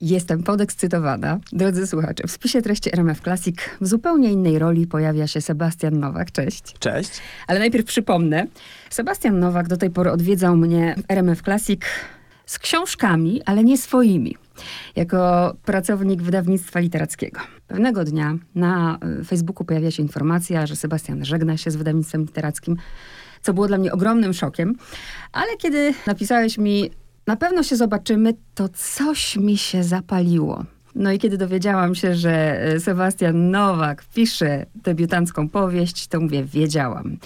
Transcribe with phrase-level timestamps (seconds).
[0.00, 1.38] Jestem podekscytowana.
[1.52, 6.32] Drodzy słuchacze, w spisie treści RMF Classic w zupełnie innej roli pojawia się Sebastian Nowak.
[6.32, 6.62] Cześć.
[6.78, 7.10] Cześć.
[7.46, 8.46] Ale najpierw przypomnę.
[8.90, 11.80] Sebastian Nowak do tej pory odwiedzał mnie RMF Classic
[12.46, 14.36] z książkami, ale nie swoimi.
[14.96, 17.40] Jako pracownik wydawnictwa literackiego.
[17.66, 22.76] Pewnego dnia na y, Facebooku pojawia się informacja, że Sebastian żegna się z wydawnictwem literackim,
[23.42, 24.76] co było dla mnie ogromnym szokiem.
[25.32, 26.90] Ale kiedy napisałeś mi,
[27.30, 30.64] na pewno się zobaczymy, to coś mi się zapaliło.
[30.94, 37.16] No i kiedy dowiedziałam się, że e, Sebastian Nowak pisze debiutancką powieść, to mówię, wiedziałam.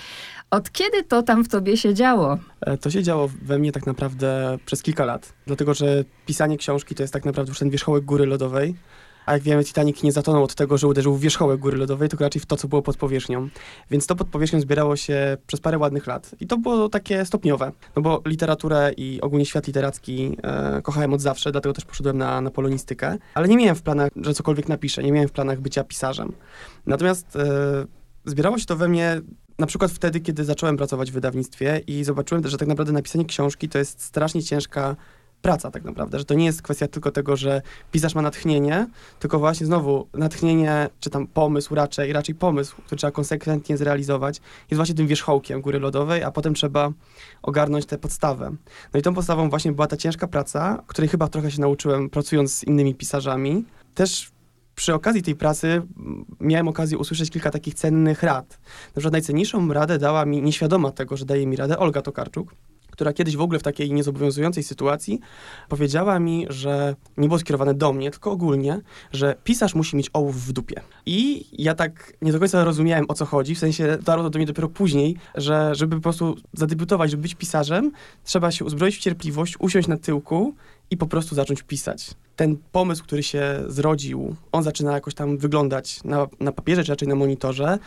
[0.51, 2.39] Od kiedy to tam w tobie się działo?
[2.61, 5.33] E, to się działo we mnie tak naprawdę przez kilka lat.
[5.47, 8.75] Dlatego, że pisanie książki to jest tak naprawdę już ten wierzchołek góry lodowej.
[9.27, 12.25] A jak wiemy, Titanic nie zatonął od tego, że uderzył w wierzchołek góry lodowej, tylko
[12.25, 13.49] raczej w to, co było pod powierzchnią.
[13.91, 16.35] Więc to pod powierzchnią zbierało się przez parę ładnych lat.
[16.41, 17.73] I to było takie stopniowe.
[17.97, 22.41] No bo literaturę i ogólnie świat literacki e, kochałem od zawsze, dlatego też poszedłem na,
[22.41, 23.19] na polonistykę.
[23.35, 25.03] Ale nie miałem w planach, że cokolwiek napiszę.
[25.03, 26.33] Nie miałem w planach bycia pisarzem.
[26.87, 27.47] Natomiast e,
[28.25, 29.21] zbierało się to we mnie
[29.59, 33.69] na przykład wtedy, kiedy zacząłem pracować w wydawnictwie i zobaczyłem, że tak naprawdę napisanie książki
[33.69, 34.97] to jest strasznie ciężka
[35.45, 38.87] praca tak naprawdę, że to nie jest kwestia tylko tego, że pisarz ma natchnienie,
[39.19, 44.77] tylko właśnie znowu natchnienie, czy tam pomysł raczej, raczej pomysł, który trzeba konsekwentnie zrealizować, jest
[44.77, 46.91] właśnie tym wierzchołkiem góry lodowej, a potem trzeba
[47.43, 48.51] ogarnąć tę podstawę.
[48.95, 52.55] No i tą podstawą właśnie była ta ciężka praca, której chyba trochę się nauczyłem pracując
[52.55, 53.65] z innymi pisarzami.
[53.95, 54.31] Też
[54.75, 55.83] przy okazji tej pracy
[56.41, 58.59] miałem okazję usłyszeć kilka takich cennych rad.
[58.87, 62.55] Na przykład najcenniejszą radę dała mi, nieświadoma tego, że daje mi radę, Olga Tokarczuk,
[62.95, 65.21] która kiedyś w ogóle w takiej niezobowiązującej sytuacji
[65.69, 68.81] powiedziała mi, że nie było skierowane do mnie, tylko ogólnie,
[69.13, 70.81] że pisarz musi mieć ołów w dupie.
[71.07, 74.39] I ja tak nie do końca rozumiałem, o co chodzi, w sensie dotarło to do
[74.39, 77.93] mnie dopiero później, że żeby po prostu zadebiutować, żeby być pisarzem,
[78.25, 80.55] trzeba się uzbroić w cierpliwość, usiąść na tyłku
[80.91, 82.11] i po prostu zacząć pisać.
[82.37, 87.09] Ten pomysł, który się zrodził, on zaczyna jakoś tam wyglądać na, na papierze, czy raczej
[87.09, 87.79] na monitorze,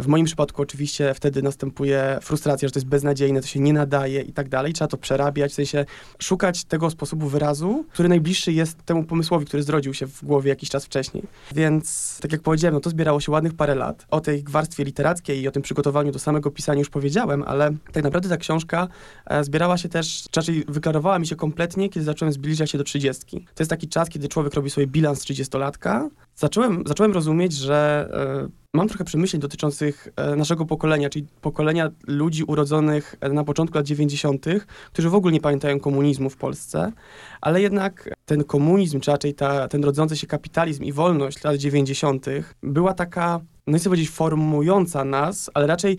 [0.00, 4.20] w moim przypadku oczywiście wtedy następuje frustracja, że to jest beznadziejne, to się nie nadaje
[4.20, 4.72] i tak dalej.
[4.72, 5.84] Trzeba to przerabiać, w sensie
[6.18, 10.70] szukać tego sposobu wyrazu, który najbliższy jest temu pomysłowi, który zrodził się w głowie jakiś
[10.70, 11.24] czas wcześniej.
[11.54, 14.06] Więc, tak jak powiedziałem, no to zbierało się ładnych parę lat.
[14.10, 18.04] O tej warstwie literackiej i o tym przygotowaniu do samego pisania już powiedziałem, ale tak
[18.04, 18.88] naprawdę ta książka
[19.26, 23.40] e, zbierała się też, raczej wyklarowała mi się kompletnie, kiedy zacząłem zbliżać się do trzydziestki.
[23.54, 28.08] To jest taki czas, kiedy człowiek robi sobie bilans trzydziestolatka, zacząłem, zacząłem rozumieć, że
[28.46, 33.78] e, mam trochę przemyśleń dotyczących e, naszego pokolenia, czyli pokolenia ludzi urodzonych e, na początku
[33.78, 34.46] lat 90.,
[34.92, 36.92] którzy w ogóle nie pamiętają komunizmu w Polsce,
[37.40, 42.26] ale jednak ten komunizm, czy raczej ta, ten rodzący się kapitalizm i wolność lat 90.
[42.62, 45.98] była taka, no nie chcę powiedzieć formująca nas, ale raczej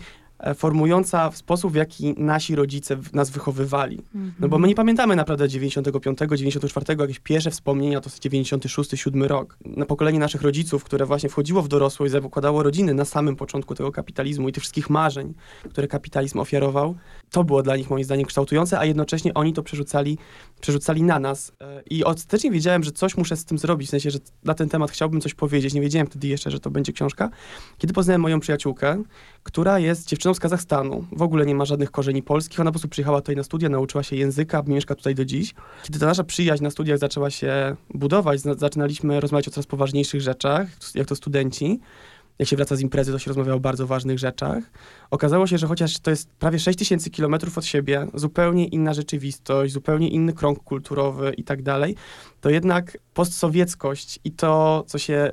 [0.54, 4.02] formująca w sposób, w jaki nasi rodzice nas wychowywali.
[4.40, 9.22] No bo my nie pamiętamy naprawdę 95, 94, jakieś pierwsze wspomnienia to jest 96, 7
[9.22, 9.58] rok.
[9.64, 13.92] Na pokolenie naszych rodziców, które właśnie wchodziło w dorosłość, zakładało rodziny na samym początku tego
[13.92, 15.34] kapitalizmu i tych wszystkich marzeń,
[15.70, 16.94] które kapitalizm ofiarował,
[17.30, 20.18] to było dla nich moim zdaniem kształtujące, a jednocześnie oni to przerzucali,
[20.60, 21.52] przerzucali na nas.
[21.60, 24.68] E, I ostatecznie wiedziałem, że coś muszę z tym zrobić, w sensie, że na ten
[24.68, 25.74] temat chciałbym coś powiedzieć.
[25.74, 27.30] Nie wiedziałem wtedy jeszcze, że to będzie książka.
[27.78, 29.02] Kiedy poznałem moją przyjaciółkę,
[29.42, 32.88] która jest dziewczyną z Kazachstanu, w ogóle nie ma żadnych korzeni polskich, ona po prostu
[32.88, 35.54] przyjechała tutaj na studia, nauczyła się języka, mieszka tutaj do dziś.
[35.82, 40.68] Kiedy ta nasza przyjaźń na studiach zaczęła się budować, zaczynaliśmy rozmawiać o coraz poważniejszych rzeczach,
[40.94, 41.80] jak to studenci,
[42.38, 44.64] jak się wraca z imprezy, to się rozmawia o bardzo ważnych rzeczach.
[45.10, 49.72] Okazało się, że chociaż to jest prawie 6 tysięcy kilometrów od siebie, zupełnie inna rzeczywistość,
[49.72, 51.96] zupełnie inny krąg kulturowy i tak dalej,
[52.40, 55.30] to jednak postsowieckość i to, co się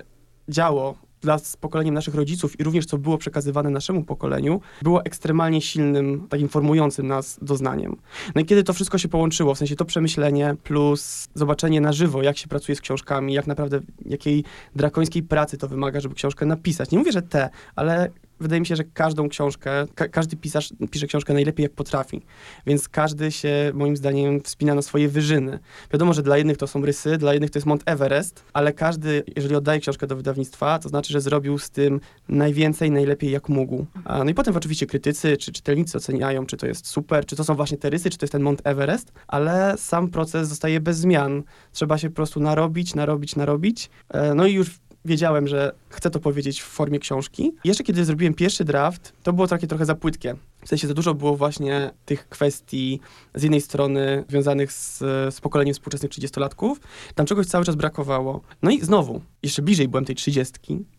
[0.50, 5.62] działo dla z pokoleniem naszych rodziców i również co było przekazywane naszemu pokoleniu, było ekstremalnie
[5.62, 7.96] silnym, takim formującym nas doznaniem.
[8.36, 12.24] No i kiedy to wszystko się połączyło, w sensie to przemyślenie plus zobaczenie na żywo,
[12.24, 14.44] jak się pracuje z książkami, jak naprawdę, jakiej
[14.76, 16.92] drakońskiej pracy to wymaga, żeby książkę napisać.
[16.92, 21.08] Nie mówię, że te, ale wydaje mi się, że każdą książkę, ka każdy pisarz pisze
[21.08, 22.22] książkę najlepiej jak potrafi,
[22.66, 25.60] więc każdy się moim zdaniem wspina na swoje wyżyny.
[25.94, 29.24] Wiadomo, że dla jednych to są rysy, dla jednych to jest Mont Everest, ale każdy,
[29.36, 32.00] jeżeli oddaje książkę do wydawnictwa, to znaczy, że zrobił z tym
[32.30, 33.86] najwięcej, najlepiej jak mógł.
[34.06, 37.44] A, no i potem oczywiście krytycy czy czytelnicy oceniają, czy to jest super, czy to
[37.44, 40.98] są właśnie te rysy, czy to jest ten Mont Everest, ale sam proces zostaje bez
[40.98, 41.44] zmian.
[41.72, 43.90] Trzeba się po prostu narobić, narobić, narobić.
[44.10, 47.52] E, no i już wiedziałem, że chcę to powiedzieć w formie książki.
[47.64, 50.36] Jeszcze kiedy zrobiłem pierwszy draft, to było takie trochę za płytkie.
[50.66, 53.00] W sensie za dużo było właśnie tych kwestii
[53.36, 54.98] z jednej strony związanych z,
[55.36, 56.76] z pokoleniem współczesnych 30-latków.
[57.16, 58.42] Tam czegoś cały czas brakowało.
[58.62, 60.54] No i znowu, jeszcze bliżej byłem tej 30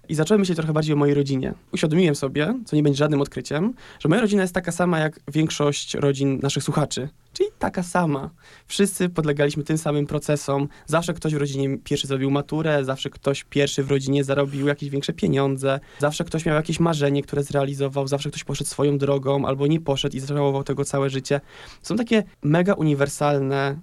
[0.08, 1.55] i zacząłem myśleć trochę bardziej o mojej rodzinie.
[1.72, 5.94] Uświadomiłem sobie, co nie będzie żadnym odkryciem, że moja rodzina jest taka sama jak większość
[5.94, 8.31] rodzin naszych słuchaczy Czyli taka sama.
[8.67, 10.69] Wszyscy podlegaliśmy tym samym procesom.
[10.87, 15.12] Zawsze ktoś w rodzinie pierwszy zrobił maturę, zawsze ktoś pierwszy w rodzinie zarobił jakieś większe
[15.12, 19.81] pieniądze, zawsze ktoś miał jakieś marzenie, które zrealizował, zawsze ktoś poszedł swoją drogą albo nie
[19.81, 21.41] poszedł i żałował tego całe życie.
[21.83, 23.81] Są takie mega uniwersalne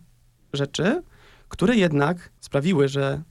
[0.53, 1.03] rzeczy,
[1.49, 3.21] które jednak sprawiły, że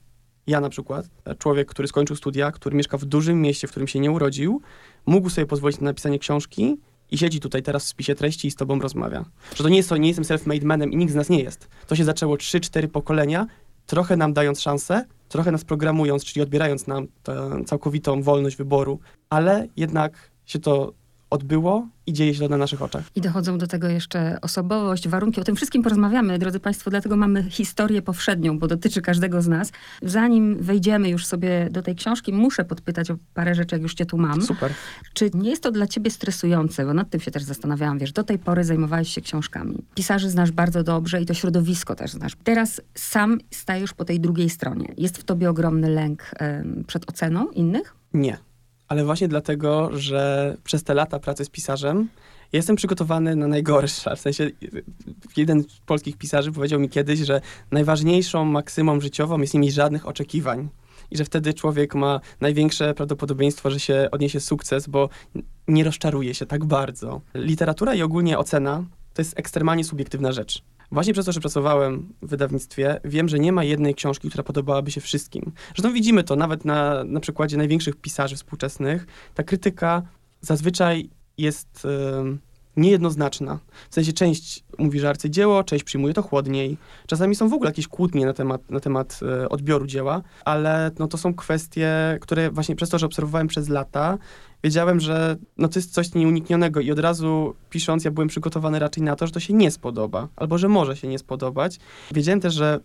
[0.47, 1.07] ja na przykład,
[1.39, 4.61] człowiek, który skończył studia, który mieszka w dużym mieście, w którym się nie urodził,
[5.07, 6.77] mógł sobie pozwolić na napisanie książki
[7.11, 9.25] i siedzi tutaj teraz w spisie treści i z tobą rozmawia.
[9.55, 11.69] Że to nie jest to, nie jestem self-made manem i nikt z nas nie jest.
[11.87, 13.47] To się zaczęło 3-4 pokolenia,
[13.87, 19.01] trochę nam dając szansę, trochę nas programując, czyli odbierając nam tę całkowitą wolność wyboru,
[19.31, 21.00] ale jednak się to
[21.31, 23.05] odbyło i dzieje się to na naszych oczach.
[23.15, 25.41] I dochodzą do tego jeszcze osobowość, warunki.
[25.41, 29.73] O tym wszystkim porozmawiamy, drodzy Państwo, dlatego mamy historię powszednią, bo dotyczy każdego z nas.
[30.03, 34.07] Zanim wejdziemy już sobie do tej książki, muszę podpytać o parę rzeczy, jak już cię
[34.07, 34.43] tu mam.
[34.43, 34.73] Super.
[35.15, 36.87] Czy nie jest to dla ciebie stresujące?
[36.87, 37.99] Bo nad tym się też zastanawiałam.
[37.99, 39.85] Wiesz, do tej pory zajmowałeś się książkami.
[39.95, 42.33] Pisarzy znasz bardzo dobrze i to środowisko też znasz.
[42.45, 44.95] Teraz sam stajesz po tej drugiej stronie.
[44.99, 46.31] Jest w tobie ogromny lęk
[46.87, 47.95] przed oceną innych?
[48.15, 48.39] Nie
[48.91, 52.09] ale właśnie dlatego, że przez te lata pracy z pisarzem
[52.53, 54.17] jestem przygotowany na najgorsze.
[54.17, 54.51] W sensie
[55.37, 57.41] jeden z polskich pisarzy powiedział mi kiedyś, że
[57.71, 60.69] najważniejszą maksymą życiową jest nie mieć żadnych oczekiwań.
[61.11, 65.09] I że wtedy człowiek ma największe prawdopodobieństwo, że się odniesie sukces, bo
[65.69, 67.21] nie rozczaruje się tak bardzo.
[67.35, 68.85] Literatura i ogólnie ocena
[69.15, 70.63] to jest ekstremalnie subiektywna rzecz.
[70.93, 74.91] Właśnie przez to, że pracowałem w wydawnictwie, wiem, że nie ma jednej książki, która podobałaby
[74.91, 75.53] się wszystkim.
[75.75, 79.07] Zresztą widzimy to nawet na, na przykładzie największych pisarzy współczesnych.
[79.35, 80.03] Ta krytyka
[80.41, 81.85] zazwyczaj jest
[82.25, 82.39] yy,
[82.81, 83.59] niejednoznaczna.
[83.91, 86.77] W sensie część mówi, że arcydzieło, część przyjmuje to chłodniej.
[87.07, 91.09] Czasami są w ogóle jakieś kłótnie na temat, na temat yy, odbioru dzieła, ale no,
[91.09, 94.19] to są kwestie, które właśnie przez to, że obserwowałem przez lata,
[94.65, 99.03] wiedziałem, że no to jest coś nieuniknionego i od razu pisząc, ja byłem przygotowany raczej
[99.03, 101.79] na to, że to się nie spodoba, albo że może się nie spodobać.
[102.13, 102.81] Wiedziałem też, że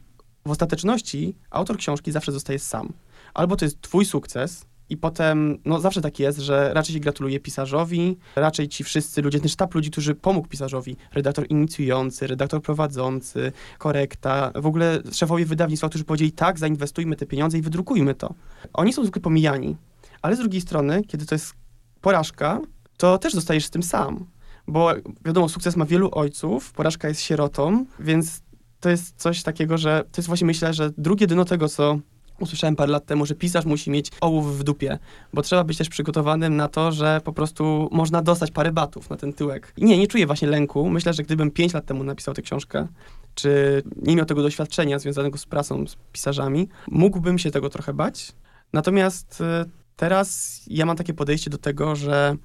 [0.45, 2.93] w ostateczności autor książki zawsze zostaje sam.
[3.33, 7.39] Albo to jest twój sukces, i potem, no zawsze tak jest, że raczej się gratuluje
[7.39, 13.51] pisarzowi, raczej ci wszyscy ludzie, ten sztab ludzi, którzy pomógł pisarzowi, redaktor inicjujący, redaktor prowadzący,
[13.77, 18.33] korekta, w ogóle szefowie wydawnictwa, którzy powiedzieli tak, zainwestujmy te pieniądze i wydrukujmy to.
[18.73, 19.77] Oni są zwykle pomijani.
[20.21, 21.53] Ale z drugiej strony, kiedy to jest
[22.01, 22.61] porażka,
[22.97, 24.25] to też zostajesz z tym sam.
[24.67, 24.91] Bo
[25.25, 28.41] wiadomo, sukces ma wielu ojców, porażka jest sierotą, więc
[28.79, 31.99] to jest coś takiego, że to jest właśnie myślę, że drugie dno tego, co
[32.39, 34.99] usłyszałem parę lat temu, że pisarz musi mieć ołów w dupie,
[35.33, 39.17] bo trzeba być też przygotowanym na to, że po prostu można dostać parę batów na
[39.17, 39.73] ten tyłek.
[39.77, 40.89] I nie, nie czuję właśnie lęku.
[40.89, 42.87] Myślę, że gdybym pięć lat temu napisał tę książkę,
[43.35, 48.31] czy nie miał tego doświadczenia związanego z pracą z pisarzami, mógłbym się tego trochę bać.
[48.73, 52.35] Natomiast y, Teraz ja mam takie podejście do tego, że,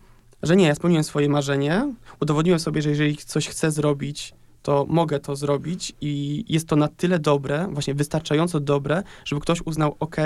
[0.42, 5.21] że nie, ja spełniłem swoje marzenie, udowodniłem sobie, że jeżeli coś chcę zrobić, to mogę
[5.21, 10.17] to zrobić i jest to na tyle dobre, właśnie wystarczająco dobre, żeby ktoś uznał, ok,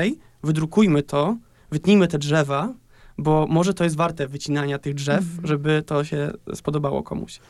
[0.43, 1.37] wydrukujmy to,
[1.71, 2.75] wytnijmy te drzewa,
[3.19, 5.47] bo może to jest warte wycinania tych drzew, mm.
[5.47, 7.41] żeby to się spodobało komuś.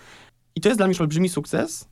[0.55, 1.89] I to jest dla mnie już olbrzymi sukces,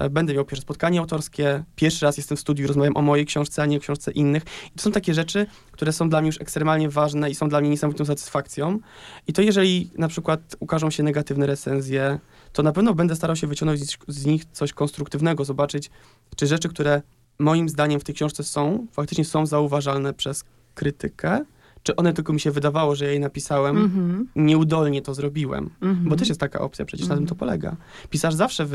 [0.00, 3.62] E, będę miał pierwsze spotkanie autorskie, pierwszy raz jestem w studiu, rozmawiam o mojej książce,
[3.62, 4.42] a nie o książce innych.
[4.42, 7.60] I to są takie rzeczy, które są dla mnie już ekstremalnie ważne i są dla
[7.60, 8.78] mnie niesamowitą satysfakcją.
[9.26, 12.18] I to jeżeli na przykład ukażą się negatywne recenzje,
[12.52, 15.90] to na pewno będę starał się wyciągnąć z nich coś konstruktywnego, zobaczyć,
[16.36, 17.02] czy rzeczy, które
[17.38, 20.44] moim zdaniem w tej książce są, faktycznie są zauważalne przez
[20.74, 21.44] krytykę,
[21.82, 24.24] czy one tylko mi się wydawało, że ja jej napisałem, mm-hmm.
[24.36, 25.70] nieudolnie to zrobiłem.
[25.80, 26.08] Mm-hmm.
[26.08, 27.10] Bo też jest taka opcja, przecież mm-hmm.
[27.10, 27.38] na tym to mhm.
[27.38, 27.76] polega.
[28.10, 28.66] Pisarz zawsze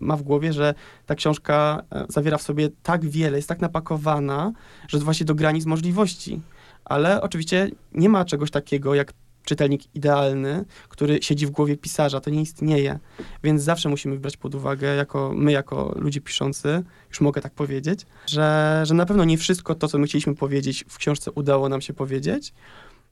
[0.00, 0.74] ma w głowie, że
[1.06, 4.52] ta książka e, zawiera w sobie tak wiele, jest tak napakowana,
[4.88, 6.40] że właśnie do granic możliwości.
[6.84, 9.12] Ale oczywiście nie ma czegoś takiego jak
[9.44, 12.20] czytelnik idealny, który siedzi w głowie pisarza.
[12.20, 12.98] To nie istnieje.
[13.42, 18.06] Więc zawsze musimy brać pod uwagę, jako my, jako ludzie piszący, już mogę tak powiedzieć,
[18.26, 21.80] że, że na pewno nie wszystko to, co my chcieliśmy powiedzieć w książce udało nam
[21.80, 22.52] się powiedzieć.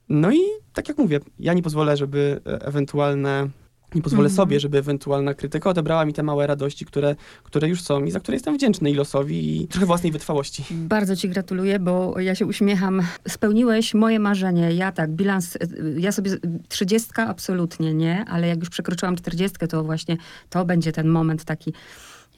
[0.09, 0.41] No i
[0.73, 3.49] tak jak mówię, ja nie pozwolę, żeby e, ewentualne
[3.95, 4.37] nie pozwolę mm -hmm.
[4.37, 8.21] sobie, żeby ewentualna krytyka odebrała mi te małe radości, które, które już są i za
[8.21, 10.65] które jestem wdzięczny i losowi i trochę własnej wytrwałości.
[10.71, 13.03] Bardzo ci gratuluję, bo ja się uśmiecham.
[13.29, 14.73] Spełniłeś moje marzenie.
[14.73, 15.59] Ja tak, bilans,
[15.97, 16.31] ja sobie
[16.69, 20.17] trzydziestka absolutnie nie, ale jak już przekroczyłam czterdziestkę, to właśnie
[20.51, 21.73] to będzie ten moment taki,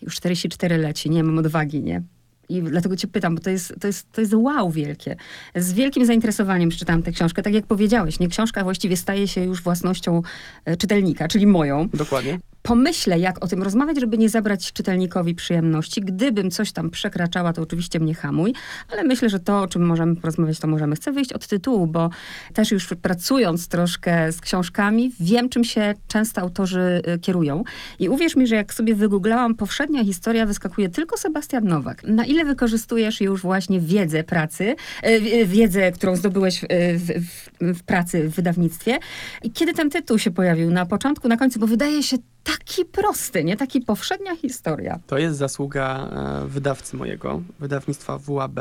[0.02, 2.02] już 44 leci, nie mam odwagi, nie?
[2.50, 5.16] I dlatego cię pytam, bo to jest, to, jest, to jest wow wielkie.
[5.54, 7.42] Z wielkim zainteresowaniem przeczytałam tę książkę.
[7.42, 10.22] Tak jak powiedziałeś, nie książka właściwie staje się już własnością
[10.64, 11.88] e, czytelnika, czyli moją.
[11.94, 12.38] Dokładnie.
[12.62, 16.00] Pomyślę, jak o tym rozmawiać, żeby nie zabrać czytelnikowi przyjemności.
[16.00, 18.54] Gdybym coś tam przekraczała, to oczywiście mnie hamuj,
[18.92, 20.96] ale myślę, że to, o czym możemy porozmawiać, to możemy.
[20.96, 22.10] Chcę wyjść od tytułu, bo
[22.54, 27.64] też już pracując troszkę z książkami, wiem, czym się często autorzy y, kierują.
[27.98, 32.02] I uwierz mi, że jak sobie wygooglałam, powszednia historia wyskakuje tylko Sebastian Nowak.
[32.04, 34.76] Na ile wykorzystujesz już właśnie wiedzę pracy,
[35.06, 36.64] y, wiedzę, którą zdobyłeś
[36.96, 38.98] w, w, w pracy w wydawnictwie?
[39.42, 40.70] I kiedy ten tytuł się pojawił?
[40.70, 41.60] Na początku, na końcu?
[41.60, 43.56] Bo wydaje się taki prosty, nie?
[43.56, 44.98] Taki powszednia historia.
[45.06, 46.08] To jest zasługa
[46.44, 48.60] e, wydawcy mojego, wydawnictwa WAB,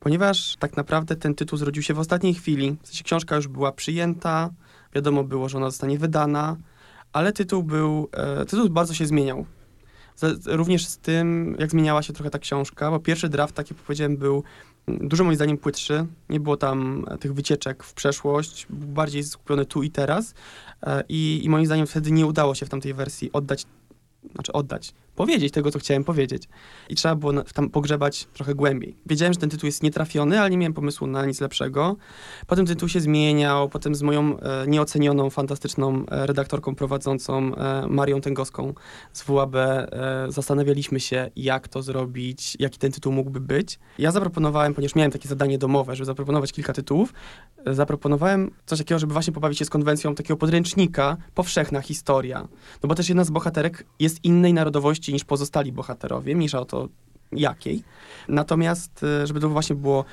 [0.00, 2.76] ponieważ tak naprawdę ten tytuł zrodził się w ostatniej chwili.
[2.82, 4.50] W sensie książka już była przyjęta,
[4.94, 6.56] wiadomo było, że ona zostanie wydana,
[7.12, 9.46] ale tytuł był, e, tytuł bardzo się zmieniał.
[10.46, 14.16] Również z tym, jak zmieniała się trochę ta książka, bo pierwszy draft, tak jak powiedziałem,
[14.16, 14.44] był
[14.88, 16.06] dużo moim zdaniem płytszy.
[16.28, 20.34] Nie było tam e, tych wycieczek w przeszłość, był bardziej skupiony tu i teraz.
[20.82, 23.66] E, I, I moim zdaniem wtedy nie udało się w tamtej wersji oddać,
[24.34, 26.48] znaczy oddać, powiedzieć tego, co chciałem powiedzieć.
[26.88, 28.96] I trzeba było tam pogrzebać trochę głębiej.
[29.06, 31.96] Wiedziałem, że ten tytuł jest nietrafiony, ale nie miałem pomysłu na nic lepszego.
[32.46, 38.20] Potem tytuł się zmieniał, potem z moją e, nieocenioną, fantastyczną e, redaktorką prowadzącą e, Marią
[38.20, 38.74] Tęgowską
[39.12, 39.86] z WAB e,
[40.28, 43.78] zastanawialiśmy się, jak to zrobić, jaki ten tytuł mógłby być.
[43.98, 47.14] Ja zaproponowałem, ponieważ miałem takie zadanie domowe, żeby zaproponować kilka tytułów,
[47.64, 52.48] e, zaproponowałem coś takiego, żeby właśnie pobawić się z konwencją takiego podręcznika, powszechna historia.
[52.82, 56.88] No bo też jedna z bohaterek jest innej narodowości niż pozostali bohaterowie, mniejsza o to
[57.32, 57.82] jakiej.
[58.28, 60.04] Natomiast, e, żeby to właśnie było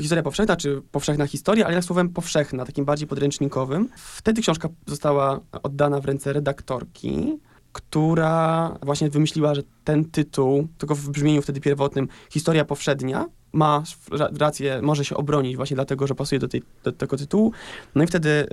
[0.00, 3.88] historia powszechna, czy powszechna historia, ale jak słowem powszechna, takim bardziej podręcznikowym.
[3.96, 7.38] Wtedy książka została oddana w ręce redaktorki,
[7.72, 13.82] która właśnie wymyśliła, że ten tytuł, tylko w brzmieniu wtedy pierwotnym, historia powszednia, ma
[14.38, 17.52] rację, może się obronić właśnie dlatego, że pasuje do, tej, do tego tytułu.
[17.94, 18.46] No i wtedy e,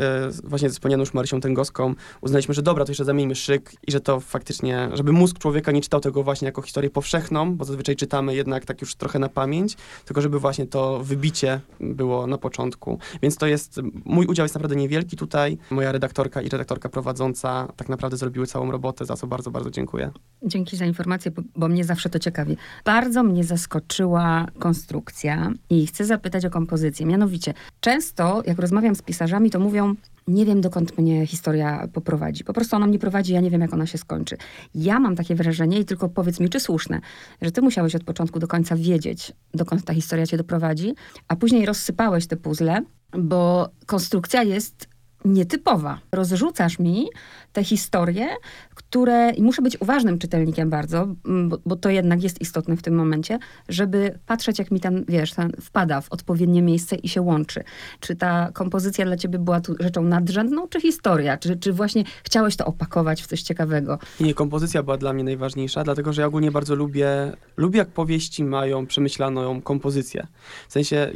[0.44, 4.00] właśnie z wspomnianą już Marysią Tęgowską uznaliśmy, że dobra, to jeszcze zamieńmy szyk i że
[4.00, 8.36] to faktycznie, żeby mózg człowieka nie czytał tego właśnie jako historię powszechną, bo zazwyczaj czytamy
[8.36, 13.00] jednak tak już trochę na pamięć, tylko żeby właśnie to wybicie było na początku.
[13.22, 15.58] Więc to jest, mój udział jest naprawdę niewielki tutaj.
[15.70, 20.12] Moja redaktorka i redaktorka prowadząca tak naprawdę zrobiły całą robotę, za co bardzo, bardzo dziękuję.
[20.44, 22.58] Dzięki za informację, bo, bo mnie zawsze to ciekawi.
[22.86, 27.06] Bardzo mnie zaskoczyła konstrukcja i chcę zapytać o kompozycję.
[27.06, 29.96] Mianowicie, często jak rozmawiam z pisarzami, to mówią,
[30.28, 32.44] nie wiem dokąd mnie historia poprowadzi.
[32.44, 34.38] Po prostu ona mnie prowadzi, ja nie wiem jak ona się skończy.
[34.76, 37.00] Ja mam takie wrażenie i tylko powiedz mi, czy słuszne,
[37.42, 40.96] że ty musiałeś od początku do końca wiedzieć, dokąd ta historia cię doprowadzi,
[41.28, 44.95] a później rozsypałeś te puzzle, bo konstrukcja jest
[45.26, 46.00] nietypowa.
[46.12, 47.08] Rozrzucasz mi
[47.54, 48.28] te historie,
[48.76, 51.08] które, i muszę być uważnym czytelnikiem bardzo,
[51.48, 53.40] bo, bo, to jednak jest istotne w tym momencie,
[53.70, 57.64] żeby patrzeć, jak mi ten, wiesz, ten wpada w odpowiednie miejsce i się łączy.
[58.00, 61.38] Czy ta kompozycja dla ciebie była tu rzeczą nadrzędną, czy historia?
[61.38, 64.00] Czy, czy właśnie chciałeś to opakować w coś ciekawego?
[64.20, 68.44] Nie, kompozycja była dla mnie najważniejsza, dlatego, że ja ogólnie bardzo lubię, lubię jak powieści
[68.44, 70.28] mają przemyślaną kompozycję.
[70.68, 71.12] W sensie,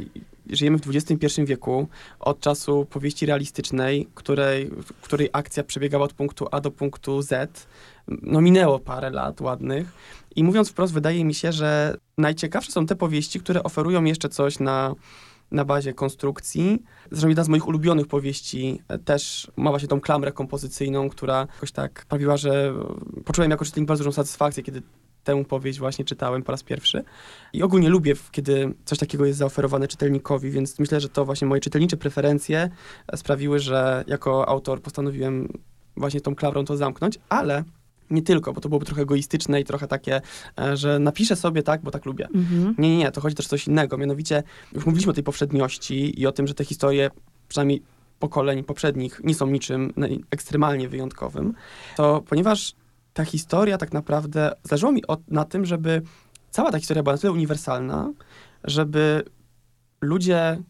[0.52, 1.88] żyjemy w XXI wieku,
[2.20, 4.70] od czasu powieści realistycznej, której,
[5.02, 7.66] której akcja przebiegała od punktu A do punktu Z.
[8.08, 9.92] No minęło parę lat ładnych.
[10.36, 14.58] I mówiąc wprost, wydaje mi się, że najciekawsze są te powieści, które oferują jeszcze coś
[14.58, 14.94] na,
[15.50, 16.82] na bazie konstrukcji.
[17.10, 22.02] Zresztą jedna z moich ulubionych powieści też ma właśnie tą klamrę kompozycyjną, która jakoś tak
[22.02, 22.74] sprawiła, że
[23.24, 24.82] poczułem jako czytelnik bardzo dużą satysfakcję, kiedy
[25.24, 27.04] tę powieść właśnie czytałem po raz pierwszy.
[27.52, 31.60] I ogólnie lubię, kiedy coś takiego jest zaoferowane czytelnikowi, więc myślę, że to właśnie moje
[31.60, 32.70] czytelnicze preferencje
[33.16, 35.48] sprawiły, że jako autor postanowiłem
[35.96, 37.64] właśnie tą klawrą to zamknąć, ale
[38.10, 40.20] nie tylko, bo to byłoby trochę egoistyczne i trochę takie,
[40.60, 42.28] e, że napiszę sobie tak, bo tak lubię.
[42.34, 42.74] Mhm.
[42.78, 43.98] Nie, nie, nie, to chodzi też o coś innego.
[43.98, 47.10] Mianowicie, już mówiliśmy o tej powszedniości i o tym, że te historie,
[47.48, 47.82] przynajmniej
[48.18, 49.92] pokoleń poprzednich, nie są niczym
[50.30, 51.54] ekstremalnie wyjątkowym,
[51.96, 52.74] to ponieważ
[53.12, 56.02] ta historia tak naprawdę, zależało mi od, na tym, żeby
[56.50, 58.12] cała ta historia była na tyle uniwersalna,
[58.64, 59.24] żeby
[60.00, 60.62] ludzie,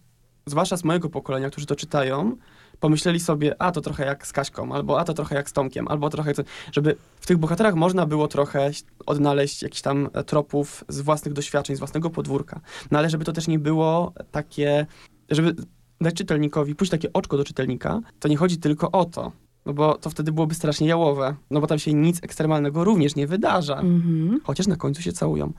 [0.46, 2.36] zwłaszcza z mojego pokolenia, którzy to czytają,
[2.80, 5.88] pomyśleli sobie, a to trochę jak z Kaśką, albo a to trochę jak z Tomkiem,
[5.88, 6.32] albo trochę,
[6.72, 8.70] żeby w tych bohaterach można było trochę
[9.06, 12.60] odnaleźć jakichś tam tropów z własnych doświadczeń, z własnego podwórka.
[12.90, 14.86] No ale żeby to też nie było takie,
[15.30, 15.54] żeby
[16.00, 19.32] dać czytelnikowi, pójść takie oczko do czytelnika, to nie chodzi tylko o to,
[19.66, 21.36] no bo to wtedy byłoby strasznie jałowe.
[21.50, 23.76] No bo tam się nic ekstremalnego również nie wydarza.
[23.76, 24.38] Mm-hmm.
[24.44, 25.52] Chociaż na końcu się całują.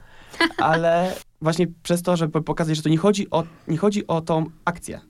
[0.57, 4.45] Ale właśnie przez to, żeby pokazać, że to nie chodzi o, nie chodzi o tą
[4.65, 5.01] akcję.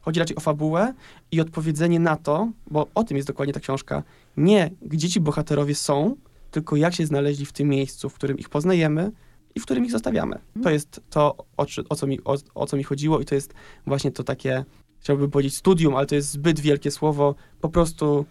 [0.00, 0.94] Chodzi raczej o fabułę
[1.32, 4.02] i odpowiedzenie na to, bo o tym jest dokładnie ta książka.
[4.36, 6.16] Nie gdzie ci bohaterowie są,
[6.50, 9.12] tylko jak się znaleźli w tym miejscu, w którym ich poznajemy
[9.54, 10.36] i w którym ich zostawiamy.
[10.36, 10.62] Mhm.
[10.62, 13.54] To jest to, o, o, co mi, o, o co mi chodziło i to jest
[13.86, 14.64] właśnie to takie
[15.00, 18.24] chciałbym powiedzieć studium, ale to jest zbyt wielkie słowo, po prostu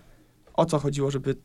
[0.53, 1.35] o co chodziło, żeby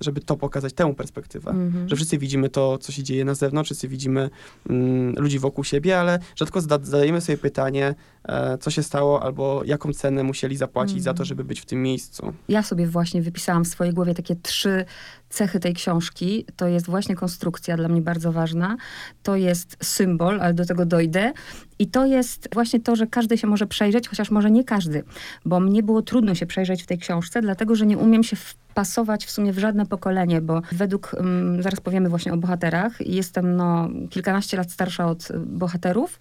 [0.00, 1.50] żeby to pokazać, tę perspektywę.
[1.50, 1.88] Mhm.
[1.88, 4.30] Że wszyscy widzimy to, co się dzieje na zewnątrz, wszyscy widzimy
[4.70, 9.62] mm, ludzi wokół siebie, ale rzadko zada zadajemy sobie pytanie, e, co się stało, albo
[9.64, 11.26] jaką cenę musieli zapłacić za to, Mhm.
[11.26, 12.32] żeby być w tym miejscu.
[12.48, 14.84] Ja sobie właśnie wypisałam w swojej głowie takie trzy
[15.32, 16.46] cechy tej książki.
[16.56, 18.76] To jest właśnie konstrukcja, dla mnie bardzo ważna.
[19.22, 21.32] To jest symbol, ale do tego dojdę.
[21.78, 25.04] I to jest właśnie to, że każdy się może przejrzeć, chociaż może nie każdy.
[25.44, 29.26] Bo mnie było trudno się przejrzeć w tej książce, dlatego że nie umiem się wpasować
[29.26, 33.88] w sumie w żadne pokolenie, bo według, um, zaraz powiemy właśnie o bohaterach, jestem no
[34.10, 36.18] kilkanaście lat starsza od bohaterów,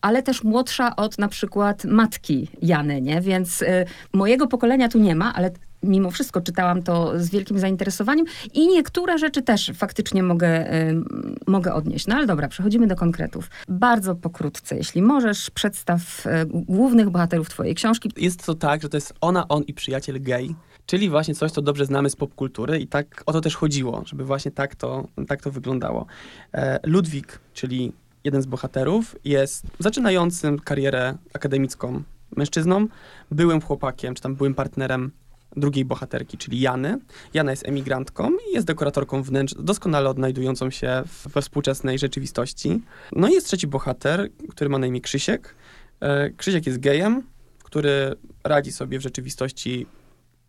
[0.00, 3.20] ale też młodsza od na przykład matki Jany, nie?
[3.20, 3.66] Więc y,
[4.12, 5.50] mojego pokolenia tu nie ma, ale
[5.82, 11.02] mimo wszystko czytałam to z wielkim zainteresowaniem i niektóre rzeczy też faktycznie mogę, y,
[11.46, 12.06] mogę odnieść.
[12.06, 13.50] No ale dobra, przechodzimy do konkretów.
[13.68, 18.10] Bardzo pokrótce, jeśli możesz, przedstaw y, głównych bohaterów twojej książki.
[18.16, 20.54] Jest to tak, że to jest ona, on i przyjaciel gay,
[20.86, 24.24] czyli właśnie coś, co dobrze znamy z popkultury i tak o to też chodziło, żeby
[24.24, 26.06] właśnie tak to, tak to wyglądało.
[26.54, 27.92] E, Ludwik, czyli
[28.24, 32.02] jeden z bohaterów, jest zaczynającym karierę akademicką
[32.36, 32.86] mężczyzną,
[33.30, 35.10] byłym chłopakiem, czy tam byłym partnerem
[35.58, 36.98] drugiej bohaterki, czyli Jany.
[37.34, 41.02] Jana jest emigrantką i jest dekoratorką wnętrz, doskonale odnajdującą się
[41.34, 42.80] we współczesnej rzeczywistości.
[43.12, 45.54] No i jest trzeci bohater, który ma na imię Krzysiek.
[46.00, 47.22] E, Krzysiek jest gejem,
[47.64, 49.86] który radzi sobie w rzeczywistości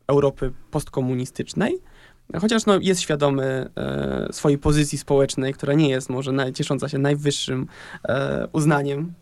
[0.08, 1.80] Europy postkomunistycznej,
[2.42, 6.98] chociaż no, jest świadomy e, swojej pozycji społecznej, która nie jest może naj, ciesząca się
[6.98, 7.68] najwyższym
[8.04, 9.14] e, uznaniem.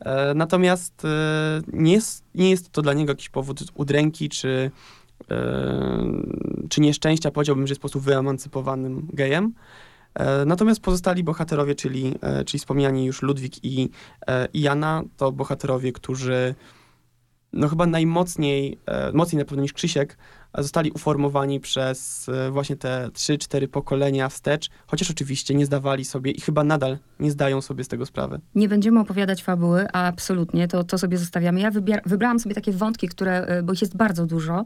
[0.00, 4.70] E, natomiast e, nie, jest, nie jest to dla niego jakiś powód udręki czy,
[6.68, 7.30] czy nieszczęścia.
[7.30, 9.54] Powiedziałbym, że jest po prostu wyemancypowanym gejem.
[10.14, 13.90] E, Natomiast pozostali bohaterowie, czyli, e, czyli wspomniani już Ludwik i,
[14.52, 16.54] i Jana, to bohaterowie, którzy
[17.52, 18.78] no chyba najmocniej,
[19.12, 20.16] mocniej na pewno niż Krzysiek,
[20.58, 26.40] zostali uformowani przez e, właśnie te 3-4 pokolenia wstecz, chociaż oczywiście nie zdawali sobie i
[26.40, 28.40] chyba nadal nie zdają sobie z tego sprawy.
[28.54, 31.60] Nie będziemy opowiadać fabuły, a absolutnie, to, to sobie zostawiamy.
[31.60, 31.70] Ja
[32.06, 34.64] wybrałam sobie takie wątki, które, y, bo ich jest bardzo dużo.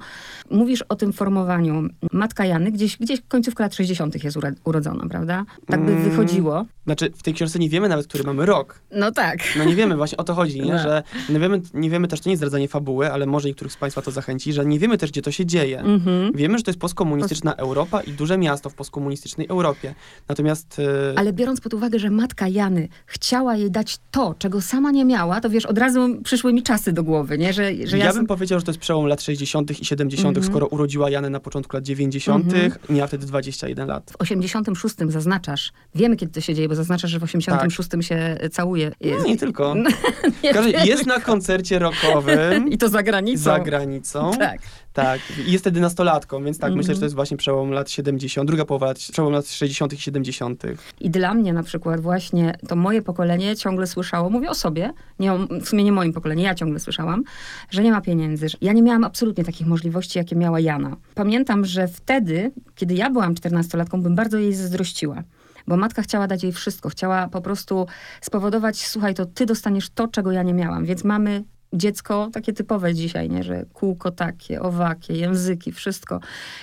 [0.50, 1.88] Mówisz o tym formowaniu.
[2.12, 4.24] Matka Jany gdzieś, gdzieś końcówka lat 60.
[4.24, 5.44] jest urodzona, prawda?
[5.66, 6.04] Tak by Mm.
[6.10, 6.64] wychodziło.
[6.84, 8.80] Znaczy, w tej książce nie wiemy nawet, który mamy rok.
[8.90, 9.38] No tak.
[9.58, 10.72] No nie wiemy, właśnie o to chodzi, nie?
[10.72, 10.78] No.
[10.78, 13.76] że nie wiemy, nie wiemy też, to nie jest zdradzanie fabuły, ale może niektórych z
[13.76, 15.77] Państwa to zachęci, że nie wiemy też, gdzie to się dzieje.
[15.80, 16.32] Mhm.
[16.34, 19.94] Wiemy, że to jest postkomunistyczna Europa i duże miasto w postkomunistycznej Europie.
[20.28, 20.76] Natomiast
[21.14, 25.04] e, Ale biorąc pod uwagę, że matka Jany chciała jej dać to, czego sama nie
[25.04, 27.52] miała, to wiesz, od razu przyszły mi czasy do głowy, nie?
[27.52, 29.80] Że, że ja, ja, bym powiedział, że to jest przełom lat 60.
[29.80, 30.46] i 70., Mhm.
[30.52, 32.72] skoro urodziła Janę na początku lat 90., Mhm.
[32.90, 34.10] miała wtedy 21 lat.
[34.10, 38.92] w 86 zaznaczasz, wiemy kiedy to się dzieje, bo zaznaczasz, że w 86 się całuje.
[39.18, 39.74] No, nie tylko.
[40.44, 40.84] Nie tylko.
[40.84, 43.42] jest na koncercie rockowym I to za granicą.
[43.42, 44.30] za granicą.
[44.38, 44.58] Tak.
[45.02, 46.76] Tak, i jest wtedy nastolatką, więc tak, Mhm.
[46.78, 49.92] myślę, że to jest właśnie przełom lat 70., druga połowa przełom lat 60.
[49.92, 50.62] i 70.
[51.00, 55.32] I dla mnie na przykład właśnie to moje pokolenie ciągle słyszało, mówię o sobie, nie
[55.32, 57.24] o, w sumie nie moim pokoleniu, ja ciągle słyszałam,
[57.70, 58.48] że nie ma pieniędzy.
[58.48, 60.96] że Ja nie miałam absolutnie takich możliwości, jakie miała Jana.
[61.14, 65.22] Pamiętam, że wtedy, kiedy ja byłam czternastolatką, bym bardzo jej zazdrościła.
[65.66, 67.86] Bo matka chciała dać jej wszystko, chciała po prostu
[68.20, 70.84] spowodować, słuchaj, to ty dostaniesz to, czego ja nie miałam.
[70.84, 73.42] Więc mamy dziecko takie typowe dzisiaj, nie?
[73.42, 76.20] że kółko takie, owakie, języki, wszystko.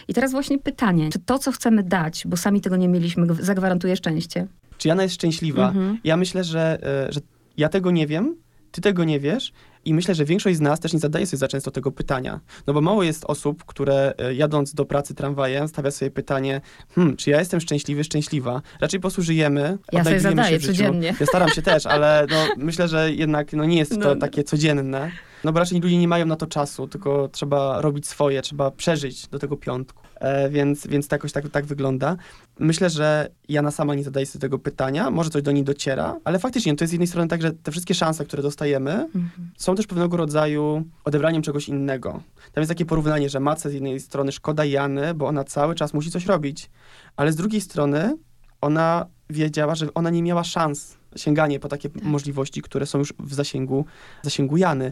[0.07, 3.95] I teraz właśnie pytanie, czy to, co chcemy dać, bo sami tego nie mieliśmy, zagwarantuje
[3.95, 4.47] szczęście?
[4.77, 5.67] Czy Jana jest szczęśliwa?
[5.67, 5.99] Mhm.
[6.03, 7.19] Ja myślę, że, e, że
[7.57, 8.35] ja tego nie wiem,
[8.71, 9.53] ty tego nie wiesz
[9.85, 12.39] i myślę, że większość z nas też nie zadaje sobie za często tego pytania.
[12.67, 16.61] No bo mało jest osób, które e, jadąc do pracy tramwajem stawia sobie pytanie,
[16.95, 18.61] hmm, czy ja jestem szczęśliwy, szczęśliwa?
[18.81, 20.73] Raczej po prostu żyjemy, Ja sobie zadaję się w życiu.
[20.73, 21.15] codziennie.
[21.19, 24.15] Ja staram się też, ale no, myślę, że jednak no, nie jest to No, no.
[24.15, 25.11] takie codzienne.
[25.45, 29.27] No bo raczej ludzie nie mają na to czasu, tylko trzeba robić swoje, trzeba przeżyć
[29.27, 30.03] do tego piątku.
[30.15, 32.15] E, więc, więc to jakoś tak, tak wygląda.
[32.59, 36.39] Myślę, że Jana sama nie zadaje sobie tego pytania, może coś do niej dociera, ale
[36.39, 39.51] faktycznie to jest z jednej strony tak, że te wszystkie szanse, które dostajemy, Mhm.
[39.57, 42.11] są też pewnego rodzaju odebraniem czegoś innego.
[42.53, 45.93] Tam jest takie porównanie, że matce z jednej strony szkoda Jany, bo ona cały czas
[45.93, 46.69] musi coś robić,
[47.15, 48.17] ale z drugiej strony
[48.61, 53.33] ona wiedziała, że ona nie miała szans sięganie po takie możliwości, które są już w
[53.33, 53.85] zasięgu,
[54.23, 54.91] zasięgu Jany.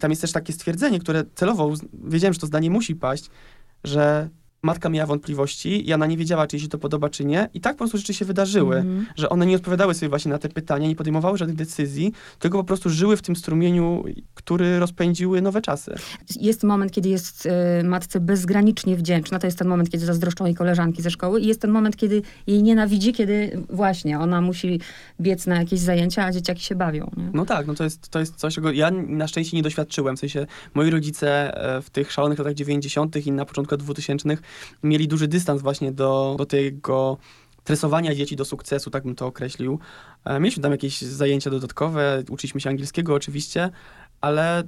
[0.00, 3.30] Tam jest też takie stwierdzenie, które celowo wiedziałem, że to zdanie musi paść,
[3.84, 4.28] że
[4.64, 7.48] matka miała wątpliwości, Jana nie wiedziała, czy jej się to podoba, czy nie.
[7.54, 9.06] I tak po prostu rzeczy się wydarzyły Mhm.
[9.16, 12.64] że one nie odpowiadały sobie właśnie na te pytania, nie podejmowały żadnych decyzji, tylko po
[12.64, 15.94] prostu żyły w tym strumieniu, który rozpędziły nowe czasy.
[16.40, 17.46] Jest moment, kiedy jest
[17.80, 19.38] y, matce bezgranicznie wdzięczna.
[19.38, 21.40] To jest ten moment, kiedy zazdroszczą jej koleżanki ze szkoły.
[21.40, 24.80] I jest ten moment, kiedy jej nienawidzi, kiedy właśnie ona musi
[25.20, 27.10] biec na jakieś zajęcia, a dzieciaki się bawią.
[27.16, 27.30] Nie?
[27.32, 30.16] No tak, no to jest, to jest coś, czego ja na szczęście nie doświadczyłem.
[30.16, 33.26] W sensie moi rodzice e, w tych szalonych latach 90.
[33.26, 34.36] i na początku lat 2000
[34.82, 37.18] mieli duży dystans właśnie do, do tego
[37.64, 39.78] tresowania dzieci do sukcesu, tak bym to określił.
[40.24, 43.70] E, mieliśmy tam jakieś zajęcia dodatkowe, uczyliśmy się angielskiego oczywiście,
[44.20, 44.62] ale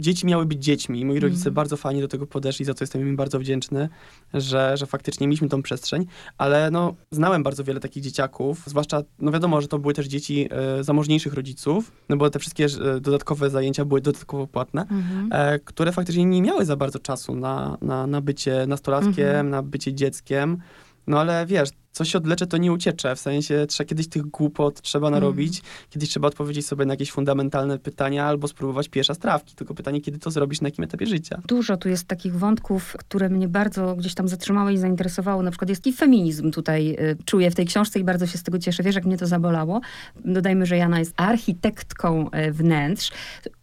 [0.00, 1.54] dzieci miały być dziećmi moi rodzice Mhm.
[1.54, 3.88] bardzo fajnie do tego podeszli, za co jestem im bardzo wdzięczny,
[4.34, 6.06] że, że faktycznie mieliśmy tą przestrzeń,
[6.38, 10.48] ale no, znałem bardzo wiele takich dzieciaków, zwłaszcza, no wiadomo, że to były też dzieci
[10.50, 12.64] e, zamożniejszych rodziców, no bo te wszystkie
[12.96, 15.28] e, dodatkowe zajęcia były dodatkowo płatne, Mhm.
[15.32, 19.50] e, które faktycznie nie miały za bardzo czasu na, na, na bycie nastolatkiem, Mhm.
[19.50, 20.58] na bycie dzieckiem.
[21.06, 23.16] No ale wiesz, coś się odlecze, to nie uciecze.
[23.16, 27.78] W sensie trzeba kiedyś tych głupot trzeba narobić, kiedyś trzeba odpowiedzieć sobie na jakieś fundamentalne
[27.78, 29.54] pytania albo spróbować pierwsza strawki.
[29.54, 31.40] Tylko pytanie, kiedy to zrobisz, na jakim etapie życia.
[31.46, 35.44] Dużo tu jest takich wątków, które mnie bardzo gdzieś tam zatrzymały i zainteresowały.
[35.44, 38.42] Na przykład jest i feminizm tutaj y, czuję w tej książce i bardzo się z
[38.42, 38.82] tego cieszę.
[38.82, 39.80] Wiesz, jak mnie to zabolało?
[40.24, 43.10] Dodajmy, że Jana jest architektką y, wnętrz.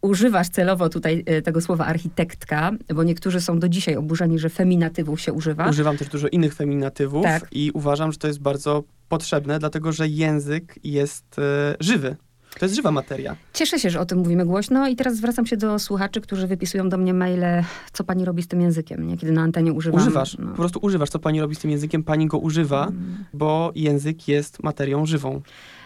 [0.02, 5.20] Używasz celowo tutaj y, tego słowa architektka, bo niektórzy są do dzisiaj oburzeni, że feminatywów
[5.20, 5.68] się używa.
[5.68, 7.48] Używam też dużo innych feminatywów Tak.
[7.52, 12.16] i uważam, że to jest bardzo potrzebne, dlatego że język jest e, żywy.
[12.58, 13.36] To jest żywa materia.
[13.54, 16.88] Cieszę się, że o tym mówimy głośno i teraz zwracam się do słuchaczy, którzy wypisują
[16.88, 19.16] do mnie maile, co pani robi z tym językiem, nie?
[19.16, 20.00] kiedy na antenie używam.
[20.00, 20.50] Używasz, no.
[20.50, 21.10] po prostu używasz.
[21.10, 22.02] Co pani robi z tym językiem?
[22.02, 23.24] Pani go używa, Mm.
[23.34, 25.42] bo język jest materią żywą.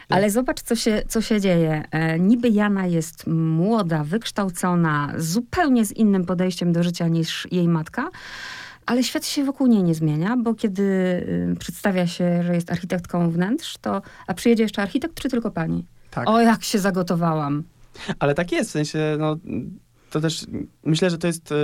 [0.09, 1.85] Ale zobacz, co się, co się dzieje.
[1.91, 8.11] E, niby Jana jest młoda, wykształcona, zupełnie z innym podejściem do życia niż jej matka,
[8.87, 13.31] ale świat się wokół niej nie zmienia, bo kiedy y, przedstawia się, że jest architektką
[13.31, 15.87] wnętrz, to a przyjedzie jeszcze architekt, czy tylko pani?
[16.11, 16.29] Tak.
[16.31, 17.65] O, jak się zagotowałam.
[18.19, 19.37] Ale tak jest, w sensie, no,
[20.11, 20.47] to też
[20.85, 21.57] myślę, że to jest e,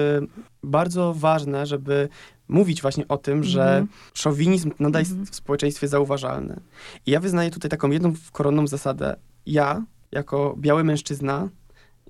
[0.62, 2.08] bardzo ważne, żeby
[2.48, 3.88] mówić właśnie o tym, że Mhm.
[4.14, 5.26] szowinizm nadal jest Mhm.
[5.26, 6.60] w społeczeństwie zauważalny.
[7.06, 9.16] I ja wyznaję tutaj taką jedną koronną zasadę.
[9.46, 11.48] Ja, jako biały mężczyzna,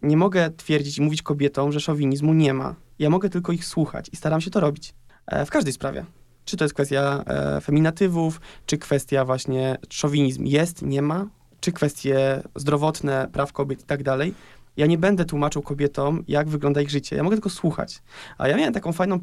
[0.03, 2.75] nie mogę twierdzić i mówić kobietom, że szowinizmu nie ma.
[2.99, 4.95] Ja mogę tylko ich słuchać i staram się to robić.
[5.27, 6.05] E, w każdej sprawie.
[6.45, 11.27] Czy to jest kwestia e, feminatywów, czy kwestia właśnie szowinizm jest, nie ma,
[11.61, 14.35] czy kwestie zdrowotne, praw kobiet i tak dalej.
[14.77, 17.17] Ja nie będę tłumaczył kobietom, jak wygląda ich życie.
[17.17, 18.03] Ja mogę tylko słuchać.
[18.39, 19.19] A ja miałem taką fajną,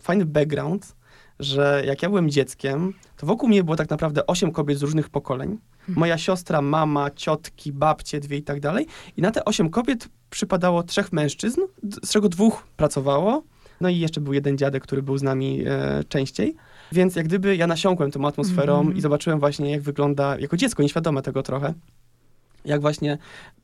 [0.00, 0.96] fajny background,
[1.40, 5.10] że jak ja byłem dzieckiem, to wokół mnie było tak naprawdę osiem kobiet z różnych
[5.10, 5.58] pokoleń.
[5.88, 8.86] Moja siostra, mama, ciotki, babcie, dwie i tak dalej.
[9.16, 11.60] I na te osiem kobiet przypadało trzech mężczyzn,
[12.04, 13.42] z czego dwóch pracowało.
[13.80, 16.56] No i jeszcze był jeden dziadek, który był z nami e, częściej.
[16.92, 18.96] Więc jak gdyby ja nasiąkłem tą atmosferą Mhm.
[18.96, 21.74] i zobaczyłem właśnie, jak wygląda, jako dziecko, nieświadome tego trochę,
[22.64, 23.18] jak właśnie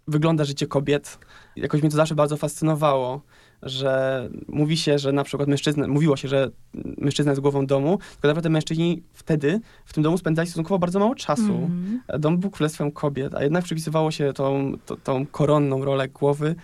[0.09, 1.19] wygląda życie kobiet.
[1.57, 3.21] Jakoś mnie to zawsze bardzo fascynowało,
[3.63, 6.51] że mówi się, że na przykład mężczyzna, mówiło się, że
[6.99, 11.15] mężczyzna jest głową domu, tylko naprawdę mężczyźni wtedy w tym domu spędzali stosunkowo bardzo mało
[11.15, 11.53] czasu.
[11.53, 12.01] Mhm.
[12.19, 16.55] Dom był królestwem kobiet, a jednak przypisywało się tą, tą, tą koronną rolę głowy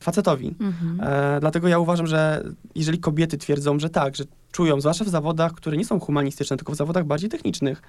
[0.00, 0.54] facetowi.
[0.60, 1.00] Mhm.
[1.00, 5.52] E, dlatego ja uważam, że jeżeli kobiety twierdzą, że tak, że czują, zwłaszcza w zawodach,
[5.52, 7.82] które nie są humanistyczne, tylko w zawodach bardziej technicznych,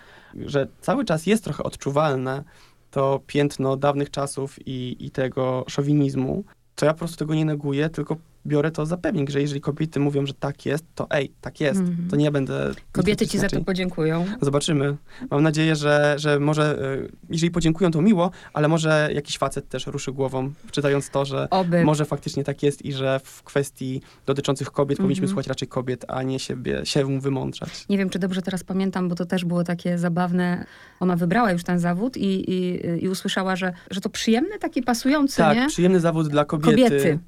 [0.45, 2.43] że cały czas jest trochę odczuwalne
[2.91, 6.43] to piętno dawnych czasów i, i tego szowinizmu,
[6.75, 9.99] to ja po prostu tego nie neguję, tylko biorę to za pewnik, że jeżeli kobiety
[9.99, 11.79] mówią, że tak jest, to ej, tak jest.
[11.79, 12.07] Mhm.
[12.09, 12.71] To nie będę...
[12.91, 14.25] Kobiety ci za to podziękują.
[14.41, 14.95] Zobaczymy.
[15.31, 19.87] Mam nadzieję, że, że może, y, jeżeli podziękują, to miło, ale może jakiś facet też
[19.87, 21.83] ruszy głową, czytając to, że Oby.
[21.83, 25.29] może faktycznie tak jest i że w kwestii dotyczących kobiet powinniśmy Mhm.
[25.29, 27.85] słuchać raczej kobiet, a nie siebie, się wymądrzać.
[27.89, 30.65] Nie wiem, czy dobrze teraz pamiętam, bo to też było takie zabawne.
[30.99, 35.37] Ona wybrała już ten zawód i, i, i usłyszała, że, że to przyjemny, taki pasujący,
[35.37, 35.67] Tak, nie?
[35.67, 36.71] przyjemny zawód dla kobiety.
[36.75, 37.19] Kobiety.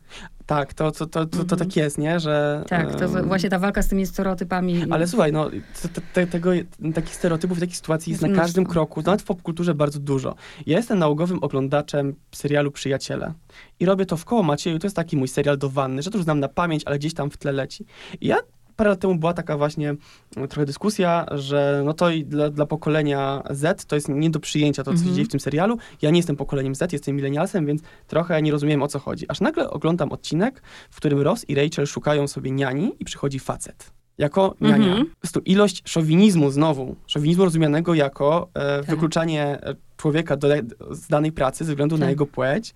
[0.47, 1.59] Tak, to, to, to, to, Mhm.
[1.59, 2.19] tak jest, nie?
[2.19, 4.83] Że, Tak, to właśnie ta walka z tymi stereotypami.
[4.89, 5.49] Ale słuchaj, no,
[5.81, 6.51] te, te, te, tego,
[6.95, 10.35] takich stereotypów, takich sytuacji jest na każdym kroku, nawet w popkulturze bardzo dużo.
[10.65, 13.33] Ja jestem nałogowym oglądaczem serialu Przyjaciele
[13.79, 16.17] i robię to w koło Macieju, to jest taki mój serial do wanny, że to
[16.17, 17.85] już znam na pamięć, ale gdzieś tam w tle leci.
[18.21, 18.37] I ja
[18.77, 19.95] parę lat temu była taka właśnie
[20.37, 24.39] e, trochę dyskusja, że no to i dla, dla pokolenia Z to jest nie do
[24.39, 25.09] przyjęcia to, co Mhm.
[25.09, 25.77] się dzieje w tym serialu.
[26.01, 29.25] Ja nie jestem pokoleniem Z, jestem milenialsem, więc trochę nie rozumiem, o co chodzi.
[29.29, 33.91] Aż nagle oglądam odcinek, w którym Ross i Rachel szukają sobie niani i przychodzi facet.
[34.17, 34.87] Jako niania.
[34.87, 35.05] Mhm.
[35.05, 38.85] Po prostu ilość szowinizmu znowu, szowinizmu rozumianego jako e, Tak.
[38.89, 40.47] wykluczanie e, człowieka do,
[40.91, 42.09] z danej pracy ze względu na Tak.
[42.09, 42.73] jego płeć,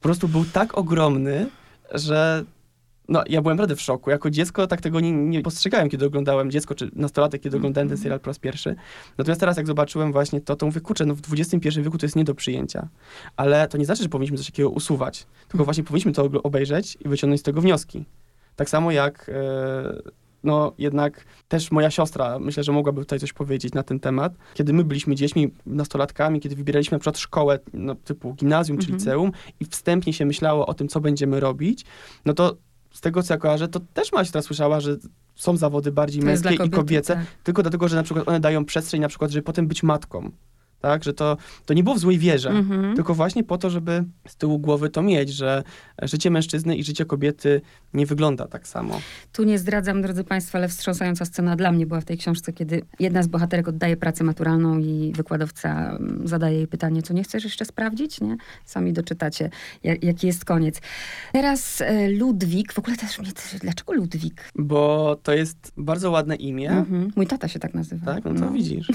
[0.00, 1.46] po prostu był tak ogromny,
[1.94, 2.44] że
[3.08, 4.10] no, ja byłem naprawdę w szoku.
[4.10, 7.92] Jako dziecko tak tego nie, nie postrzegałem, kiedy oglądałem dziecko, czy nastolatek, kiedy oglądałem ten
[7.94, 8.02] Mhm.
[8.02, 8.76] serial po raz pierwszy.
[9.18, 12.16] Natomiast teraz, jak zobaczyłem właśnie to, to mówię, kurczę, no w XXI wieku to jest
[12.16, 12.88] nie do przyjęcia.
[13.36, 15.26] Ale to nie znaczy, że powinniśmy coś takiego usuwać.
[15.48, 18.04] Tylko właśnie powinniśmy to obejrzeć i wyciągnąć z tego wnioski.
[18.56, 20.02] Tak samo jak, e,
[20.44, 24.32] no jednak też moja siostra, myślę, że mogłaby tutaj coś powiedzieć na ten temat.
[24.54, 28.98] Kiedy my byliśmy dziećmi, nastolatkami, kiedy wybieraliśmy na przykład szkołę no, typu gimnazjum czy Mhm.
[28.98, 31.84] liceum i wstępnie się myślało o tym, co będziemy robić,
[32.24, 32.56] no to
[32.96, 34.96] z tego co ja kojarzę, to też Maś teraz słyszała, że
[35.34, 37.24] są zawody bardziej męskie i kobiece, tak.
[37.42, 40.30] tylko dlatego, że na przykład one dają przestrzeń na przykład, żeby potem być matką.
[40.86, 42.96] Tak, że to, to nie było w złej wierze, Mhm.
[42.96, 45.62] tylko właśnie po to, żeby z tyłu głowy to mieć, że
[46.02, 47.60] życie mężczyzny i życie kobiety
[47.94, 49.00] nie wygląda tak samo.
[49.32, 52.82] Tu nie zdradzam, drodzy Państwo, ale wstrząsająca scena dla mnie była w tej książce, kiedy
[53.00, 57.44] jedna z bohaterek oddaje pracę maturalną i wykładowca mm, zadaje jej pytanie, co nie chcesz
[57.44, 58.20] jeszcze sprawdzić?
[58.20, 58.36] Nie?
[58.64, 59.50] Sami doczytacie,
[59.82, 60.80] jak, jaki jest koniec.
[61.32, 64.50] Teraz e, Ludwik, w ogóle też mnie, dlaczego Ludwik?
[64.54, 66.70] Bo to jest bardzo ładne imię.
[66.70, 67.10] Mhm.
[67.16, 68.14] Mój tata się tak nazywa.
[68.14, 68.88] Tak, no to widzisz.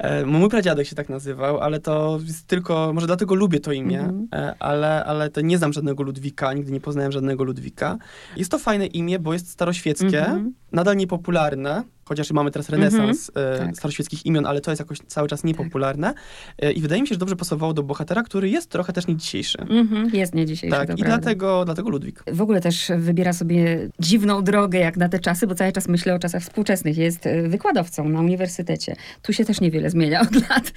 [0.00, 4.00] E, mój pradziadek się tak nazywał, ale to jest tylko, może dlatego lubię to imię,
[4.00, 4.28] Mhm.
[4.32, 7.98] e, ale, ale to nie znam żadnego Ludwika, nigdy nie poznałem żadnego Ludwika.
[8.36, 10.54] Jest to fajne imię, bo jest staroświeckie, Mhm.
[10.72, 13.76] nadal niepopularne, chociaż mamy teraz renesans e, tak.
[13.76, 16.14] staroświeckich imion, ale to jest jakoś cały czas niepopularne.
[16.58, 19.16] E, I wydaje mi się, że dobrze pasowało do bohatera, który jest trochę też nie
[19.16, 19.58] dzisiejszy.
[19.60, 20.10] Mhm.
[20.14, 21.04] Jest nie dzisiejszy, Tak, i prawda.
[21.04, 22.24] dlatego, dlatego Ludwik.
[22.32, 26.14] W ogóle też wybiera sobie dziwną drogę jak na te czasy, bo cały czas myślę
[26.14, 26.98] o czasach współczesnych.
[26.98, 28.96] Jest e, wykładowcą na uniwersytecie.
[29.22, 30.72] Tu się też niewiele zmienia od lat.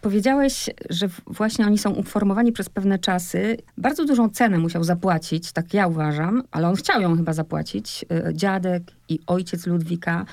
[0.00, 3.56] Powiedziałeś, że właśnie oni są uformowani przez pewne czasy.
[3.78, 8.04] Bardzo dużą cenę musiał zapłacić, tak ja uważam, ale on chciał ją chyba zapłacić.
[8.32, 10.24] Dziadek i ojciec Ludwika.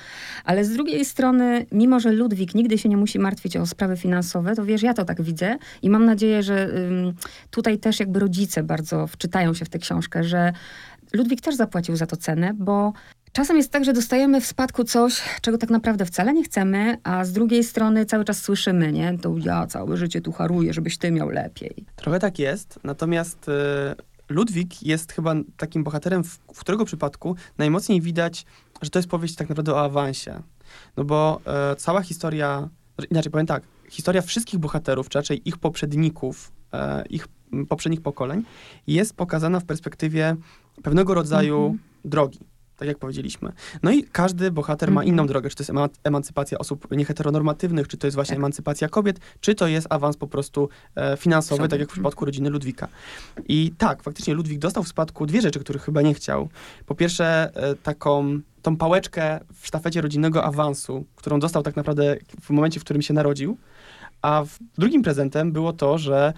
[0.44, 4.54] Ale z drugiej strony, mimo że Ludwik nigdy się nie musi martwić o sprawy finansowe,
[4.54, 7.14] to wiesz, ja to tak widzę i mam nadzieję, że ym,
[7.50, 10.52] tutaj też jakby rodzice bardzo wczytają się w tę książkę, że
[11.12, 12.92] Ludwik też zapłacił za to cenę, bo
[13.32, 17.24] czasem jest tak, że dostajemy w spadku coś, czego tak naprawdę wcale nie chcemy, a
[17.24, 19.18] z drugiej strony cały czas słyszymy, nie?
[19.18, 21.84] To ja całe życie tu haruję, żebyś ty miał lepiej.
[21.96, 23.94] Trochę tak jest, natomiast e,
[24.28, 28.46] Ludwik jest chyba takim bohaterem, w, w którego przypadku najmocniej widać,
[28.82, 30.42] że to jest powieść tak naprawdę o awansie.
[30.96, 32.68] No bo e, cała historia,
[33.10, 37.28] inaczej powiem tak, historia wszystkich bohaterów, czy raczej ich poprzedników, e, ich
[37.68, 38.44] poprzednich pokoleń,
[38.86, 40.36] jest pokazana w perspektywie
[40.82, 41.78] pewnego rodzaju Mhm.
[42.04, 42.38] drogi.
[42.78, 43.52] Tak jak powiedzieliśmy.
[43.82, 45.14] No i każdy bohater ma Mhm.
[45.14, 45.48] inną drogę.
[45.50, 48.38] Czy to jest ema- emancypacja osób nieheteronormatywnych, czy to jest właśnie Tak.
[48.38, 52.50] emancypacja kobiet, czy to jest awans po prostu e, finansowy, tak jak w przypadku rodziny
[52.50, 52.88] Ludwika.
[53.48, 56.48] I tak, faktycznie Ludwik dostał w spadku dwie rzeczy, których chyba nie chciał.
[56.86, 62.50] Po pierwsze, e, taką tą pałeczkę w sztafecie rodzinnego awansu, którą dostał tak naprawdę w
[62.50, 63.56] momencie, w którym się narodził.
[64.22, 64.44] A
[64.78, 66.32] drugim prezentem było to, że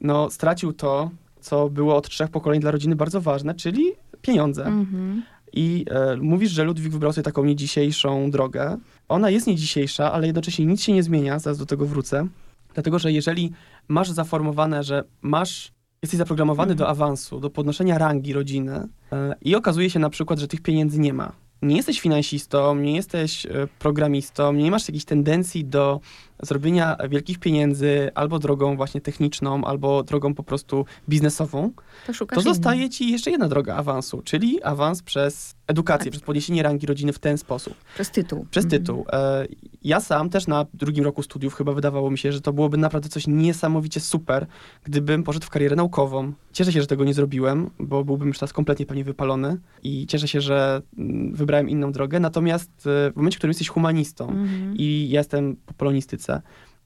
[0.00, 3.84] no, stracił to, co było od trzech pokoleń dla rodziny bardzo ważne, czyli
[4.22, 4.64] pieniądze.
[4.66, 5.22] Mhm.
[5.52, 8.78] I e, mówisz, że Ludwik wybrał sobie taką niedzisiejszą drogę.
[9.08, 12.26] Ona jest niedzisiejsza, ale jednocześnie nic się nie zmienia, zaraz do tego wrócę.
[12.74, 13.52] Dlatego, że jeżeli
[13.88, 16.78] masz zaformowane, że masz, jesteś zaprogramowany Mhm.
[16.78, 21.00] do awansu, do podnoszenia rangi rodziny e, i okazuje się na przykład, że tych pieniędzy
[21.00, 21.32] nie ma.
[21.62, 26.00] Nie jesteś finansistą, nie jesteś e, programistą, nie masz jakichś tendencji do
[26.42, 31.70] zrobienia wielkich pieniędzy albo drogą właśnie techniczną, albo drogą po prostu biznesową,
[32.06, 36.10] To to zostaje ci jeszcze jedna droga awansu, czyli awans przez edukację, Tak.
[36.12, 38.46] przez podniesienie rangi rodziny w ten sposób, Przez tytuł.
[38.50, 38.82] przez Mhm.
[38.82, 39.04] tytuł.
[39.12, 39.46] E,
[39.84, 43.08] ja sam też na drugim roku studiów chyba wydawało mi się, że to byłoby naprawdę
[43.08, 44.46] coś niesamowicie super,
[44.84, 46.32] gdybym poszedł w karierę naukową.
[46.52, 50.28] Cieszę się, że tego nie zrobiłem, bo byłbym już teraz kompletnie pewnie wypalony i cieszę
[50.28, 52.20] się, że mm, wybrałem inną drogę.
[52.20, 54.74] Natomiast e, w momencie, w którym jesteś humanistą Mhm.
[54.78, 56.42] i ja jestem po polonistyce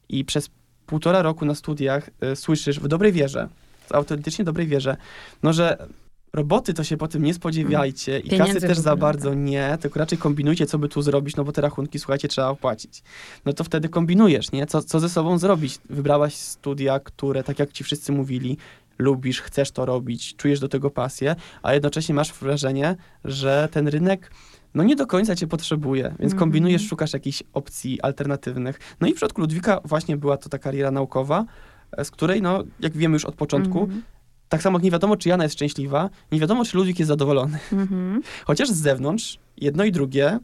[0.09, 0.49] i przez
[0.85, 3.47] półtora roku na studiach y, słyszysz w dobrej wierze,
[3.87, 4.97] w autentycznie dobrej wierze,
[5.43, 5.87] no że
[6.33, 10.17] roboty to się potem nie spodziewajcie i Pieniędzy kasy też za bardzo nie, tylko raczej
[10.17, 13.03] kombinujcie, co by tu zrobić, no bo te rachunki, słuchajcie, trzeba opłacić.
[13.45, 14.65] No to wtedy kombinujesz, nie?
[14.65, 15.79] Co, co ze sobą zrobić?
[15.89, 18.57] Wybrałaś studia, które, tak jak ci wszyscy mówili,
[18.99, 24.31] lubisz, chcesz to robić, czujesz do tego pasję, a jednocześnie masz wrażenie, że ten rynek
[24.73, 26.39] no nie do końca cię potrzebuje, więc Mhm.
[26.39, 28.79] kombinujesz, szukasz jakichś opcji alternatywnych.
[29.01, 31.45] No i w przypadku Ludwika właśnie była to ta kariera naukowa,
[31.91, 34.03] e, z której, no, jak wiemy już od początku, Mhm.
[34.49, 37.59] Tak samo jak nie wiadomo, czy Jana jest szczęśliwa, nie wiadomo, czy Ludwik jest zadowolony.
[37.73, 38.21] Mhm.
[38.45, 40.39] Chociaż z zewnątrz, jedno i drugie,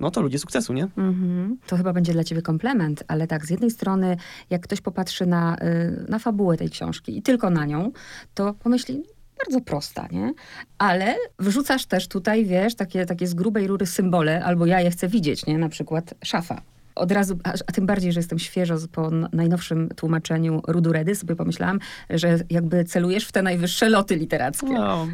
[0.00, 0.88] no to ludzie sukcesu, nie?
[0.96, 1.58] Mhm.
[1.66, 4.16] To chyba będzie dla ciebie komplement, ale tak, z jednej strony,
[4.50, 7.92] jak ktoś popatrzy na, y, na fabułę tej książki i tylko na nią,
[8.34, 9.02] to pomyśli,
[9.44, 10.32] bardzo prosta, nie?
[10.78, 15.08] Ale wrzucasz też tutaj, wiesz, takie, takie z grubej rury symbole, albo ja je chcę
[15.08, 15.58] widzieć, nie?
[15.58, 16.62] Na przykład szafa.
[16.96, 21.78] Od razu, a, tym bardziej, że jestem świeżo po najnowszym tłumaczeniu Ruduredy, sobie pomyślałam,
[22.10, 24.72] że jakby celujesz w te najwyższe loty literackie.
[24.72, 25.06] No,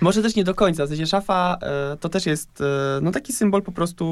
[0.00, 0.86] może też nie do końca.
[0.86, 2.64] W sensie szafa e, to też jest e,
[3.02, 4.04] no, taki symbol po prostu,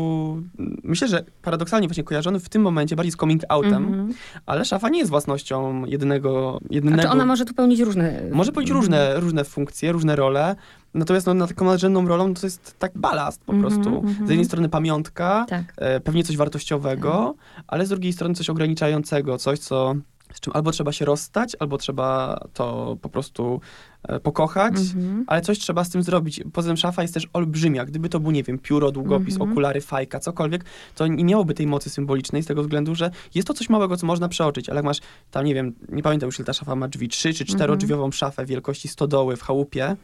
[0.58, 4.14] mm, myślę, że paradoksalnie właśnie kojarzony w tym momencie bardziej z coming outem, Mhm.
[4.46, 8.20] ale szafa nie jest własnością jedynego, jedynego Znaczy ona może tu pełnić różne...
[8.32, 8.82] Może pełnić Mhm.
[8.82, 10.56] różne, różne funkcje, różne role,
[10.96, 13.96] natomiast no, na taką nadrzędną rolą to jest tak balast po Mhm, prostu.
[13.98, 14.26] mhm.
[14.26, 15.64] Z jednej strony pamiątka, Tak.
[15.76, 17.34] e, pewnie coś wartościowego,
[17.66, 19.94] ale z drugiej strony coś ograniczającego, coś, co
[20.32, 23.60] z czym albo trzeba się rozstać, albo trzeba to po prostu
[24.02, 25.24] e, pokochać, Mhm.
[25.26, 26.40] ale coś trzeba z tym zrobić.
[26.52, 27.84] Poza tym szafa jest też olbrzymia.
[27.84, 29.50] Gdyby to był, nie wiem, pióro, długopis, Mhm.
[29.52, 33.54] okulary, fajka, cokolwiek, to nie miałoby tej mocy symbolicznej z tego względu, że jest to
[33.54, 34.98] coś małego, co można przeoczyć, ale jak masz
[35.30, 38.46] tam, nie wiem, nie pamiętam już ile ta szafa ma drzwi, trzy czy czterodrzwiową szafę
[38.46, 39.96] wielkości stodoły w chałupie,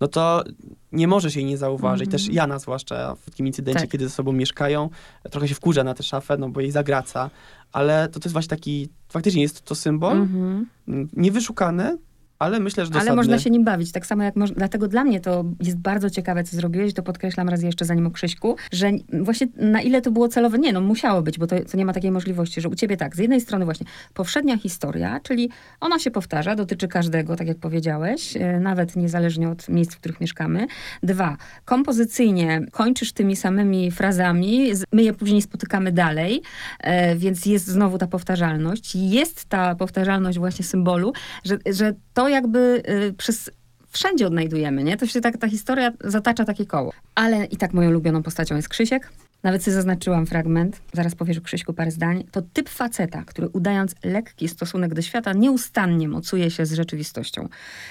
[0.00, 0.44] no to
[0.92, 2.06] nie możesz jej nie zauważyć.
[2.06, 2.12] Mhm.
[2.22, 3.90] Też Jana zwłaszcza w takim incydencie, Tak.
[3.90, 4.90] kiedy ze sobą mieszkają,
[5.30, 7.30] trochę się wkurza na tę szafę, no bo jej zagraca,
[7.72, 10.66] ale to, to jest właśnie taki, faktycznie jest to symbol, Mhm.
[10.88, 11.98] mm, niewyszukany,
[12.42, 13.10] ale myślę, że dosadny.
[13.10, 16.10] Ale można się nim bawić, tak samo jak można, dlatego dla mnie to jest bardzo
[16.10, 18.90] ciekawe, co zrobiłeś, to podkreślam raz jeszcze zanim o Krzyśku, że
[19.22, 21.92] właśnie na ile to było celowe, nie no musiało być, bo to, to nie ma
[21.92, 25.50] takiej możliwości, że u ciebie tak, z jednej strony właśnie powszednia historia, czyli
[25.80, 30.20] ona się powtarza, dotyczy każdego, tak jak powiedziałeś, e, nawet niezależnie od miejsc, w których
[30.20, 30.66] mieszkamy.
[31.02, 36.42] Dwa, kompozycyjnie kończysz tymi samymi frazami, my je później spotykamy dalej,
[36.80, 38.94] e, więc jest znowu ta powtarzalność.
[38.94, 41.12] Jest ta powtarzalność właśnie symbolu,
[41.44, 43.50] że, że to jakby y, przez
[43.92, 44.96] wszędzie odnajdujemy, nie?
[44.96, 46.92] To się tak, ta historia zatacza takie koło.
[47.14, 49.12] Ale i tak moją ulubioną postacią jest Krzysiek.
[49.42, 52.24] Nawet sobie zaznaczyłam fragment, zaraz powiesz Krzyśku parę zdań.
[52.32, 57.48] To typ faceta, który udając lekki stosunek do świata, nieustannie mocuje się z rzeczywistością.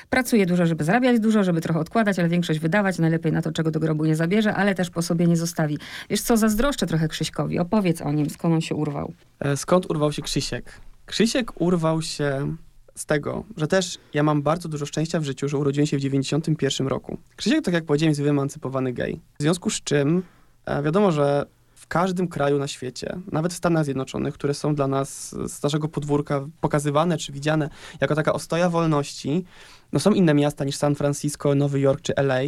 [0.10, 3.71] Pracuje dużo, żeby zarabiać dużo, żeby trochę odkładać, ale większość wydawać, najlepiej na to, czego
[3.71, 5.77] do grobu nie zabierze, ale też po sobie nie zostawi.
[6.10, 7.60] Wiesz co, zazdroszczę trochę Krzyśkowi.
[7.60, 9.13] Opowiedz o nim, skąd on się urwał.
[9.39, 10.80] E, Skąd urwał się Krzysiek?
[11.06, 12.56] Krzysiek urwał się
[13.02, 16.00] z tego, że też ja mam bardzo dużo szczęścia w życiu, że urodziłem się w
[16.00, 17.18] 91 roku.
[17.36, 19.20] Krzysiek, tak jak powiedziałem, jest wyemancypowany gej.
[19.40, 20.24] W związku z czym
[20.66, 24.88] e, wiadomo, że w każdym kraju na świecie, nawet w Stanach Zjednoczonych, które są dla
[24.88, 27.70] nas z naszego podwórka pokazywane czy widziane
[28.02, 29.46] jako taka ostoja wolności,
[29.94, 32.40] no są inne miasta niż San Francisco, Nowy Jork czy LA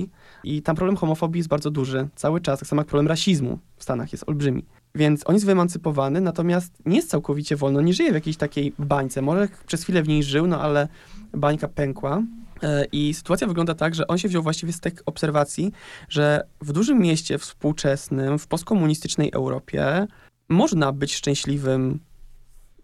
[0.43, 3.83] i tam problem homofobii jest bardzo duży cały czas, tak samo jak problem rasizmu w
[3.83, 4.65] Stanach jest olbrzymi.
[4.95, 8.73] Więc on jest wyemancypowany, natomiast nie jest całkowicie wolny, on nie żyje w jakiejś takiej
[8.79, 9.21] bańce.
[9.21, 10.87] Może przez chwilę w niej żył, no ale
[11.33, 12.23] bańka pękła.
[12.63, 15.71] E, I sytuacja wygląda tak, że on się wziął właściwie z tych obserwacji,
[16.09, 20.07] że w dużym mieście współczesnym, w postkomunistycznej Europie
[20.49, 21.99] można być szczęśliwym,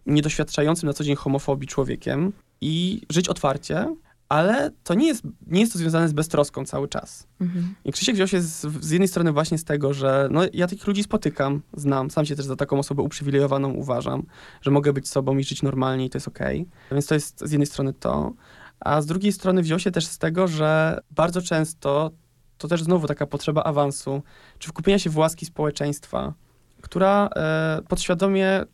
[0.06, 3.94] niedoświadczającym na co dzień homofobii człowiekiem i żyć otwarcie,
[4.30, 7.26] ale to nie jest, nie jest to związane z beztroską cały czas.
[7.40, 7.74] Mhm.
[7.84, 10.86] I Krzysiek wziął się z, z jednej strony właśnie z tego, że no, ja takich
[10.86, 14.22] ludzi spotykam, znam, sam się też za taką osobę uprzywilejowaną uważam,
[14.62, 16.68] że mogę być sobą i żyć normalnie i to jest okej.
[16.92, 18.32] Więc to jest z jednej strony to.
[18.80, 22.10] A z drugiej strony wziął się też z tego, że bardzo często
[22.58, 24.22] to też znowu taka potrzeba awansu,
[24.58, 26.34] czy wkupienia się w łaski społeczeństwa,
[26.80, 28.64] która e, podświadomie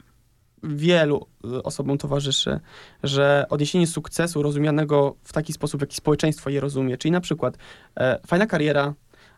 [0.67, 2.61] wielu e, osobom towarzyszy,
[3.03, 7.59] że odniesienie sukcesu rozumianego w taki sposób, w jaki społeczeństwo je rozumie, czyli na przykład
[7.97, 8.95] e, fajna kariera,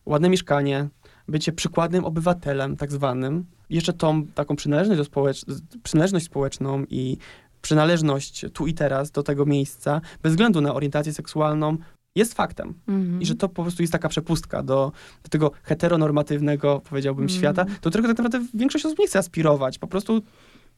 [0.07, 0.88] ładne mieszkanie,
[1.29, 5.45] bycie przykładnym obywatelem tak zwanym, jeszcze tą taką przynależność, do społecz-
[5.83, 7.17] przynależność społeczną i
[7.62, 11.77] przynależność tu i teraz do tego miejsca, bez względu na orientację seksualną,
[12.14, 12.75] jest faktem.
[12.88, 13.23] Mhm.
[13.23, 17.38] I że to po prostu jest taka przepustka do, do tego heteronormatywnego, powiedziałbym, Mhm.
[17.41, 19.79] świata, do którego tak naprawdę większość osób nie chce aspirować.
[19.79, 20.23] Po prostu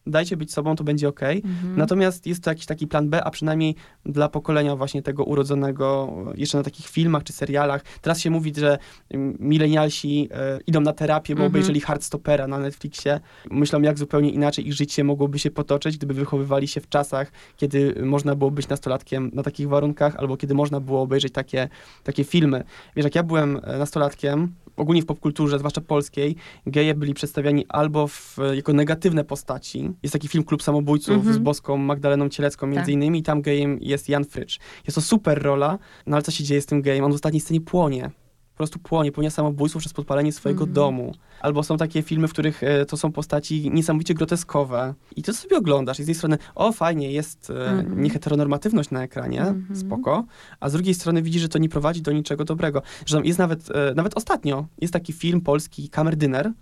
[0.06, 1.42] dajcie być sobą, to będzie okej.
[1.44, 1.76] Mhm.
[1.76, 3.74] Natomiast jest to jakiś taki plan B, a przynajmniej
[4.06, 7.82] dla pokolenia właśnie tego urodzonego jeszcze na takich filmach czy serialach.
[8.00, 8.78] Teraz się mówi, że
[9.10, 11.52] mm, milenialsi e, idą na terapię, bo Mhm.
[11.52, 13.20] obejrzeli Hardstopera na Netflixie.
[13.50, 17.94] Myślą, jak zupełnie inaczej ich życie mogłoby się potoczyć, gdyby wychowywali się w czasach, kiedy
[18.04, 21.68] można było być nastolatkiem na takich warunkach, albo kiedy można było obejrzeć takie,
[22.04, 22.64] takie filmy.
[22.96, 26.36] Wiesz, jak ja byłem e, nastolatkiem, ogólnie w popkulturze, zwłaszcza polskiej,
[26.66, 29.89] geje byli przedstawiani albo w, jako negatywne postaci.
[30.02, 31.34] Jest taki film Klub Samobójców Mhm.
[31.34, 32.88] z boską Magdaleną Cielecką między Tak.
[32.88, 34.58] innymi i tam gejem jest Jan Frycz.
[34.86, 37.04] Jest to super rola, no ale co się dzieje z tym gejem?
[37.04, 38.10] On w ostatniej scenie płonie.
[38.54, 40.74] Po prostu płonie, popełnia samobójstwo przez podpalenie swojego Mhm.
[40.74, 41.12] domu.
[41.40, 44.94] Albo są takie filmy, w których e, to są postaci niesamowicie groteskowe.
[45.16, 45.96] I to sobie oglądasz.
[46.00, 48.02] I z jednej strony, o fajnie, jest e, Mhm.
[48.02, 49.76] nieheteronormatywność na ekranie, Mhm.
[49.76, 50.24] spoko,
[50.60, 52.82] a z drugiej strony widzisz, że to nie prowadzi do niczego dobrego.
[53.06, 56.52] Że jest nawet, e, nawet ostatnio, jest taki film polski, Kamerdyner,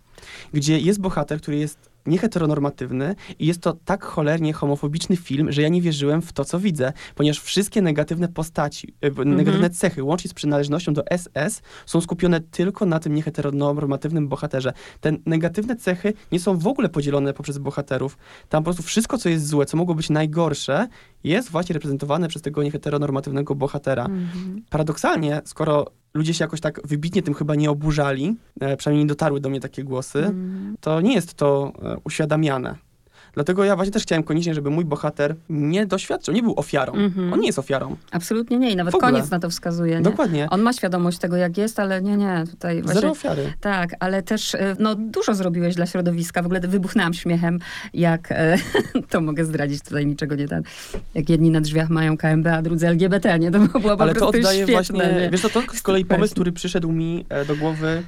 [0.52, 5.68] gdzie jest bohater, który jest nieheteronormatywny i jest to tak cholernie homofobiczny film, że ja
[5.68, 9.36] nie wierzyłem w to, co widzę, ponieważ wszystkie negatywne postaci, e, Mhm.
[9.36, 14.72] negatywne cechy, łącznie z przynależnością do SS, są skupione tylko na tym nieheteronormatywnym bohaterze.
[15.00, 18.18] Te negatywne cechy nie są w ogóle podzielone poprzez bohaterów.
[18.48, 20.88] Tam po prostu wszystko, co jest złe, co mogło być najgorsze,
[21.24, 24.04] jest właśnie reprezentowane przez tego nieheteronormatywnego bohatera.
[24.04, 24.62] Mhm.
[24.70, 25.86] Paradoksalnie, skoro
[26.18, 29.61] ludzie się jakoś tak wybitnie tym chyba nie oburzali, e, przynajmniej nie dotarły do mnie
[29.61, 30.76] takie głosy, Mhm.
[30.81, 32.74] to nie jest to e, uświadamiane.
[33.34, 36.92] Dlatego ja właśnie też chciałem koniecznie, żeby mój bohater nie doświadczył, nie był ofiarą.
[36.92, 37.32] Mhm.
[37.32, 37.96] On nie jest ofiarą.
[38.11, 39.96] Absolutnie nie i nawet koniec na to wskazuje.
[39.96, 40.03] Nie?
[40.03, 40.46] Dokładnie.
[40.50, 43.00] On ma świadomość tego, jak jest, ale nie, nie, tutaj właśnie...
[43.00, 43.53] Zero ofiary.
[43.61, 46.42] Tak, ale też y, no, dużo zrobiłeś dla środowiska.
[46.42, 47.59] W ogóle wybuchnęłam śmiechem,
[47.94, 48.57] jak e,
[49.11, 50.62] to mogę zdradzić, tutaj niczego nie ten.
[51.14, 53.50] Jak jedni na drzwiach mają KMB, a drudzy LGBT, nie?
[53.50, 54.72] To było po Ale to prostu oddaje świetne.
[54.72, 55.30] właśnie, nie?
[55.30, 58.03] wiesz co, to z kolei pomysł, który przyszedł mi e, do głowy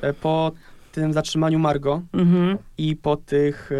[0.00, 0.52] e, po
[1.00, 2.58] tym zatrzymaniu Margo Mhm.
[2.78, 3.70] i po tych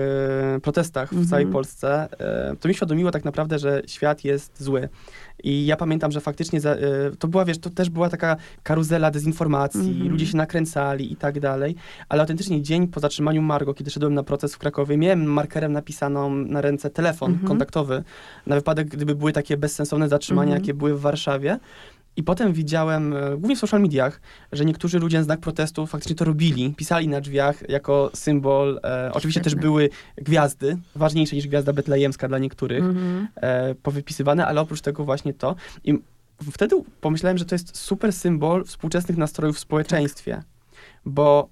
[0.57, 1.29] e, protestach w Mhm.
[1.29, 2.09] całej Polsce,
[2.53, 4.89] e, to mi świadomiło tak naprawdę, że świat jest zły.
[5.45, 6.79] I ja pamiętam, że faktycznie za, e,
[7.19, 10.11] to była, wiesz, to też była taka karuzela dezinformacji, Mhm.
[10.11, 11.75] ludzie się nakręcali i tak dalej,
[12.09, 16.31] ale autentycznie dzień po zatrzymaniu Margo, kiedy szedłem na proces w Krakowie, miałem markerem napisaną
[16.31, 17.49] na ręce telefon Mhm.
[17.49, 18.03] kontaktowy,
[18.47, 20.62] na wypadek, gdyby były takie bezsensowne zatrzymania, Mhm.
[20.62, 21.59] jakie były w Warszawie.
[22.17, 24.21] I potem widziałem, e, głównie w social mediach,
[24.53, 26.75] że niektórzy ludzie na znak protestu faktycznie to robili.
[26.77, 28.81] Pisali na drzwiach jako symbol.
[28.85, 33.29] E, oczywiście też były gwiazdy, ważniejsze niż gwiazda betlejemska dla niektórych, Mhm.
[33.37, 35.55] e, powypisywane, ale oprócz tego właśnie to.
[35.85, 35.99] I
[36.53, 40.43] wtedy pomyślałem, że to jest super symbol współczesnych nastrojów w społeczeństwie.
[41.07, 41.49] Bo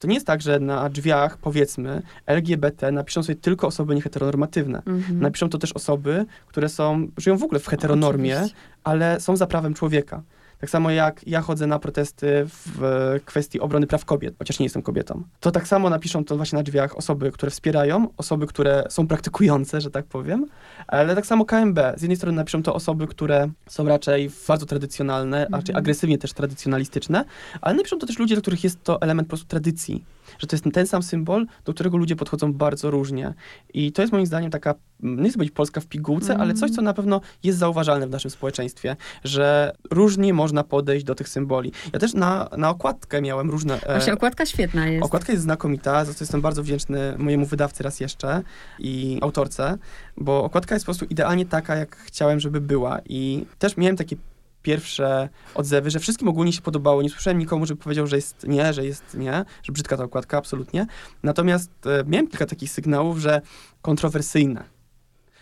[0.00, 4.82] to nie jest tak, że na drzwiach, powiedzmy, LGBT napiszą sobie tylko osoby nieheteronormatywne.
[4.86, 5.20] Mhm.
[5.20, 8.60] Napiszą to też osoby, które są, żyją w ogóle w heteronormie, Oczywiście.
[8.84, 10.22] ale są za prawem człowieka.
[10.60, 14.66] Tak samo jak ja chodzę na protesty w e, kwestii obrony praw kobiet, chociaż nie
[14.66, 15.22] jestem kobietą.
[15.40, 19.80] To tak samo napiszą to właśnie na drzwiach osoby, które wspierają, osoby, które są praktykujące,
[19.80, 20.46] że tak powiem,
[20.86, 21.78] ale tak samo KMB.
[21.96, 25.60] Z jednej strony napiszą to osoby, które są raczej bardzo tradycjonalne, Mhm.
[25.60, 27.24] raczej agresywnie też tradycjonalistyczne,
[27.60, 30.04] ale napiszą to też ludzie, dla których jest to element po prostu tradycji.
[30.38, 33.34] Że to jest ten sam symbol, do którego ludzie podchodzą bardzo różnie.
[33.74, 36.70] I to jest moim zdaniem taka, mm, nie chcę być Polska w pigułce, ale coś,
[36.70, 41.72] co na pewno jest zauważalne w naszym społeczeństwie, że różnie można podejść do tych symboli.
[41.92, 43.80] Ja też na, na okładkę miałem różne...
[43.82, 45.04] e, Właśnie okładka świetna jest.
[45.06, 48.42] Okładka jest znakomita, za co jestem bardzo wdzięczny mojemu wydawcy raz jeszcze
[48.78, 49.78] i autorce,
[50.16, 52.98] bo okładka jest po prostu idealnie taka, jak chciałem, żeby była.
[53.08, 54.16] I też miałem takie
[54.62, 57.02] pierwsze odzewy, że wszystkim ogólnie się podobało.
[57.02, 60.38] Nie słyszałem nikomu, żeby powiedział, że jest nie, że jest nie, że brzydka ta okładka,
[60.38, 60.86] absolutnie.
[61.22, 63.40] Natomiast e, miałem kilka takich sygnałów, że
[63.82, 64.64] kontrowersyjne.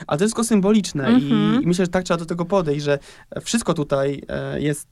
[0.06, 1.60] Ale to jest tylko symboliczne Mhm.
[1.60, 2.98] i, i myślę, że tak trzeba do tego podejść, że
[3.42, 4.88] wszystko tutaj e, jest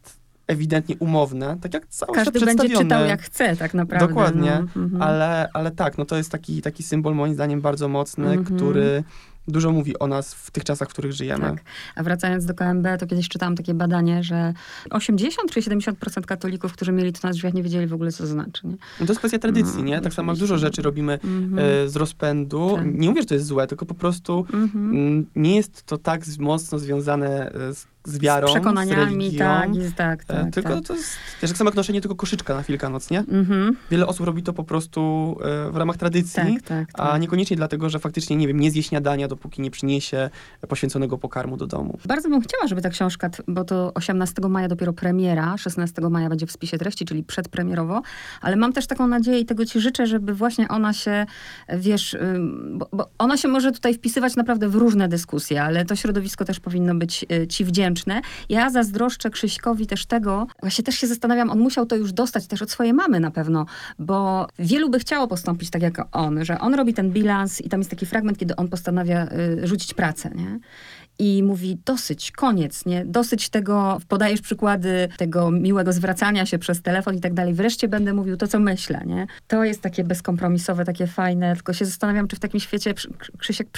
[0.46, 4.08] ewidentnie umowne, tak jak cały Każdy świat będzie czytał jak chce, tak naprawdę.
[4.08, 4.82] Dokładnie, No.
[4.82, 5.02] Mhm.
[5.02, 8.56] Ale, ale tak, no to jest taki, taki symbol moim zdaniem bardzo mocny, Mhm.
[8.58, 9.04] który
[9.48, 11.40] dużo mówi o nas w tych czasach, w których żyjemy.
[11.44, 11.62] Tak.
[11.94, 14.52] A wracając do KMB, to kiedyś czytałam takie badanie, że
[14.90, 18.26] 80 czy 70% katolików, którzy mieli to na drzwiach, nie wiedzieli w ogóle, co to
[18.26, 18.66] znaczy.
[18.66, 18.76] Nie?
[19.00, 20.00] No to jest kwestia tradycji, No, nie?
[20.00, 20.54] Tak samo jak oczywiście.
[20.54, 21.58] dużo rzeczy robimy Mhm.
[21.84, 22.72] e, z rozpędu.
[22.76, 22.86] Tak.
[22.94, 24.90] Nie mówię, że to jest złe, tylko po prostu Mhm.
[24.90, 29.38] mm, nie jest to tak mocno związane e, z, z wiarą, z przekonaniami, z religią.
[29.38, 30.54] tak, jest, tak, E, tak.
[30.54, 30.84] tylko tak.
[30.86, 33.18] to jest też tak samo jak noszenie tylko koszyczka na Wielkanoc, nie?
[33.18, 33.76] Mhm.
[33.90, 35.00] Wiele osób robi to po prostu
[35.68, 37.20] e, w ramach tradycji, Tak, tak, a tak.
[37.20, 40.30] niekoniecznie dlatego, że faktycznie, nie wiem, nie zje śniadania, dopóki nie przyniesie
[40.68, 41.98] poświęconego pokarmu do domu.
[42.06, 46.46] Bardzo bym chciała, żeby ta książka, bo to 18 maja dopiero premiera, 16 maja będzie
[46.46, 48.02] w spisie treści, czyli przedpremierowo,
[48.40, 51.26] ale mam też taką nadzieję i tego ci życzę, żeby właśnie ona się,
[51.78, 52.16] wiesz,
[52.72, 56.60] bo, bo ona się może tutaj wpisywać naprawdę w różne dyskusje, ale to środowisko też
[56.60, 57.95] powinno być y, ci wdzięczne.
[58.48, 62.62] Ja zazdroszczę Krzyśkowi też tego, właśnie też się zastanawiam, on musiał to już dostać też
[62.62, 63.66] od swojej mamy na pewno,
[63.98, 67.80] bo wielu by chciało postąpić tak jak on, że on robi ten bilans i tam
[67.80, 70.58] jest taki fragment, kiedy on postanawia y, rzucić pracę, nie?
[71.18, 73.04] I mówi dosyć, koniec, nie?
[73.04, 77.54] Dosyć tego, podajesz przykłady tego miłego zwracania się przez telefon i tak dalej.
[77.54, 79.26] Wreszcie będę mówił to, co myślę, nie?
[79.46, 83.08] To jest takie bezkompromisowe, takie fajne, tylko się zastanawiam, czy w takim świecie Krzy-
[83.38, 83.68] Krzysiek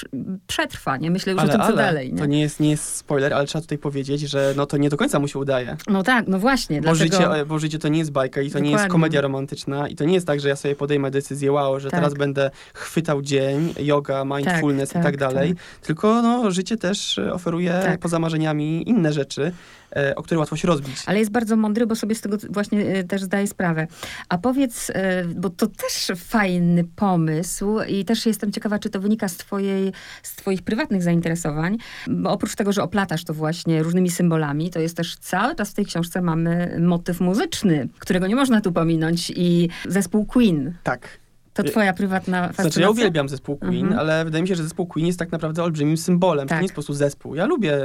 [0.46, 1.10] przetrwa, nie?
[1.10, 2.18] Myślę już o tym, co dalej, nie?
[2.18, 4.96] to nie jest, nie jest spoiler, ale trzeba tutaj powiedzieć, że no to nie do
[4.96, 5.76] końca mu się udaje.
[5.86, 7.04] No tak, no właśnie, Bo, dlatego...
[7.04, 8.92] życie, bo życie to nie jest bajka i to nie jest Dokładnie.
[8.92, 12.00] komedia romantyczna i to nie jest tak, że ja sobie podejmę decyzję, wow, że Tak.
[12.00, 15.54] teraz będę chwytał dzień, yoga, mindfulness tak, i tak dalej.
[15.54, 15.64] tak.
[15.86, 18.00] Tylko no, życie też e, oferuje Tak.
[18.00, 19.52] poza marzeniami inne rzeczy,
[19.96, 20.96] e, o które łatwo się rozbić.
[21.06, 23.86] Ale jest bardzo mądry, bo sobie z tego właśnie y, też zdaje sprawę.
[24.28, 24.94] A powiedz, y,
[25.34, 30.36] bo to też fajny pomysł i też jestem ciekawa, czy to wynika z, twojej, z
[30.36, 35.16] twoich prywatnych zainteresowań, bo oprócz tego, że oplatasz to właśnie różnymi symbolami, to jest też
[35.16, 40.26] cały czas w tej książce mamy motyw muzyczny, którego nie można tu pominąć i zespół
[40.26, 40.74] Queen.
[40.82, 41.18] Tak.
[41.64, 42.62] To twoja prywatna fascynacja?
[42.64, 43.98] Znaczy ja uwielbiam zespół Queen, Mhm.
[44.00, 46.46] ale wydaje mi się, że zespół Queen jest tak naprawdę olbrzymim symbolem.
[46.46, 46.58] To Tak.
[46.58, 47.34] nie jest po prostu zespół.
[47.34, 47.78] Ja lubię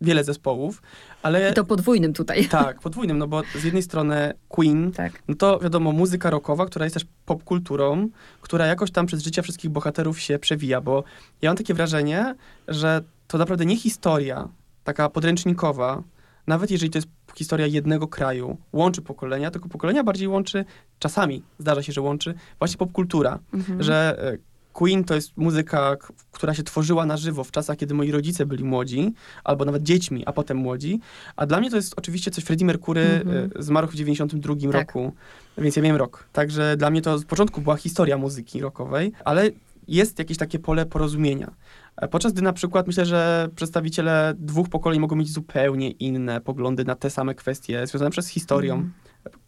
[0.00, 0.82] wiele zespołów,
[1.22, 1.50] ale...
[1.50, 2.44] I to podwójnym tutaj.
[2.48, 5.12] Tak, podwójnym, no bo z jednej strony Queen, Tak.
[5.28, 8.08] no to wiadomo, muzyka rockowa, która jest też popkulturą,
[8.40, 11.04] która jakoś tam przez życie wszystkich bohaterów się przewija, bo
[11.42, 12.34] ja mam takie wrażenie,
[12.68, 14.48] że to naprawdę nie historia
[14.84, 16.02] taka podręcznikowa,
[16.46, 20.64] nawet jeżeli to jest historia jednego kraju, łączy pokolenia, tylko pokolenia bardziej łączy,
[20.98, 23.82] czasami zdarza się, że łączy właśnie popkultura, Mhm.
[23.82, 24.38] że e,
[24.72, 25.96] Queen to jest muzyka,
[26.32, 29.12] która się tworzyła na żywo w czasach, kiedy moi rodzice byli młodzi,
[29.44, 31.00] albo nawet dziećmi, a potem młodzi.
[31.36, 33.50] A dla mnie to jest oczywiście coś, Freddie Mercury Mhm.
[33.58, 34.80] e, zmarł w 92 Tak.
[34.80, 35.12] roku,
[35.58, 36.28] więc ja miałem rok.
[36.32, 39.50] Także dla mnie to z początku była historia muzyki rockowej, ale
[39.88, 41.54] jest jakieś takie pole porozumienia.
[41.96, 46.84] E, Podczas gdy na przykład myślę, że przedstawiciele dwóch pokoleń mogą mieć zupełnie inne poglądy
[46.84, 48.92] na te same kwestie, związane przez historią, Mhm.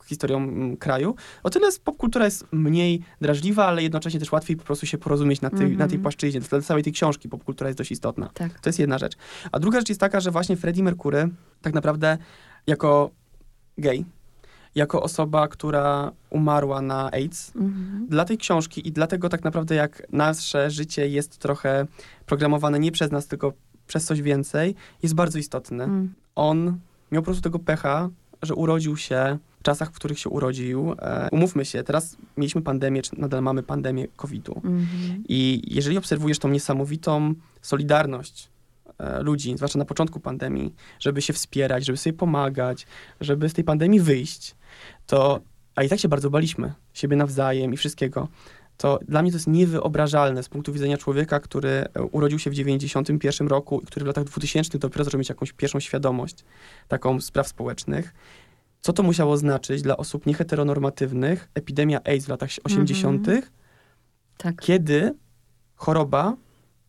[0.07, 1.15] historią mm, kraju.
[1.43, 5.51] O tyle popkultura jest mniej drażliwa, ale jednocześnie też łatwiej po prostu się porozumieć na,
[5.51, 5.79] tej Mhm.
[5.79, 6.41] na tej płaszczyźnie.
[6.41, 8.31] Dla całej tej książki popkultura jest dość istotna.
[8.35, 8.61] Tak.
[8.61, 9.13] To jest jedna rzecz.
[9.53, 11.29] A druga rzecz jest taka, że właśnie Freddie Mercury
[11.63, 12.19] tak naprawdę
[12.67, 13.11] jako
[13.79, 14.05] gej,
[14.77, 18.07] jako osoba, która umarła na AIDS, Mhm.
[18.09, 21.87] dla tej książki i dlatego tak naprawdę jak nasze życie jest trochę
[22.27, 23.53] programowane nie przez nas, tylko
[23.87, 25.85] przez coś więcej, jest bardzo istotny.
[25.85, 26.15] Mm.
[26.35, 26.79] On
[27.13, 28.09] miał po prostu tego pecha,
[28.43, 30.93] że urodził się w czasach, w których się urodził.
[30.99, 34.55] E, umówmy się, teraz mieliśmy pandemię, czy nadal mamy pandemię COVID-u.
[34.57, 35.25] Mhm.
[35.29, 38.49] I jeżeli obserwujesz tą niesamowitą solidarność
[38.99, 42.87] e, ludzi, zwłaszcza na początku pandemii, żeby się wspierać, żeby sobie pomagać,
[43.21, 44.55] żeby z tej pandemii wyjść,
[45.07, 45.41] to,
[45.75, 48.29] a i tak się bardzo baliśmy, siebie nawzajem i wszystkiego,
[48.77, 52.55] to dla mnie to jest niewyobrażalne z punktu widzenia człowieka, który e, urodził się w
[52.55, 56.45] 91 roku i który w latach 2000 dopiero zaczął mieć jakąś pierwszą świadomość
[56.89, 58.15] taką spraw społecznych.
[58.81, 63.27] Co to musiało znaczyć dla osób nieheteronormatywnych, epidemia AIDS w latach 80.,
[64.37, 64.61] Tak.
[64.61, 65.15] kiedy
[65.75, 66.37] choroba,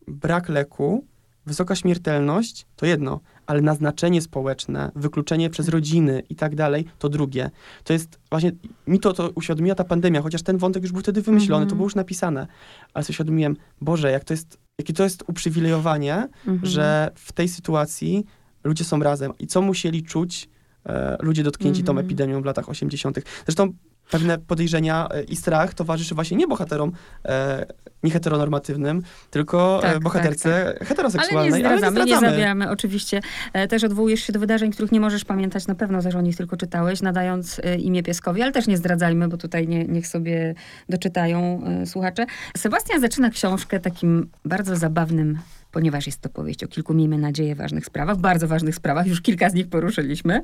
[0.08, 1.04] brak leku,
[1.46, 7.50] wysoka śmiertelność to jedno, ale naznaczenie społeczne, wykluczenie przez rodziny i tak dalej to drugie.
[7.84, 8.52] To jest właśnie,
[8.86, 11.70] mi to, to uświadomiła ta pandemia, chociaż ten wątek już był wtedy wymyślony, Mhm.
[11.70, 12.46] to było już napisane,
[12.94, 16.60] ale sobie uświadomiłem, Boże, jak to jest, jakie to jest uprzywilejowanie, Mhm.
[16.62, 18.24] że w tej sytuacji
[18.64, 20.48] ludzie są razem i co musieli czuć
[20.86, 22.06] e, ludzie dotknięci tą Mhm.
[22.06, 23.18] epidemią w latach 80.
[23.46, 23.72] Zresztą
[24.10, 26.92] pewne podejrzenia e, i strach towarzyszy właśnie nie bohaterom
[27.24, 27.66] e,
[28.02, 31.52] nieheteronormatywnym, tylko Tak, e, bohaterce Ale heteroseksualnej.
[31.52, 32.30] nie zdradzamy, nie, zdradzamy.
[32.30, 33.20] zabieramy oczywiście.
[33.52, 36.36] E, Też odwołujesz się do wydarzeń, których nie możesz pamiętać, na pewno też o nich
[36.36, 40.54] tylko czytałeś, nadając e, imię pieskowi, ale też nie zdradzajmy, bo tutaj nie, niech sobie
[40.88, 42.26] doczytają e, słuchacze.
[42.56, 45.38] Sebastian zaczyna książkę takim bardzo zabawnym
[45.78, 49.50] ponieważ jest to powieść o kilku, miejmy nadzieję, ważnych sprawach, bardzo ważnych sprawach, już kilka
[49.50, 50.42] z nich poruszyliśmy.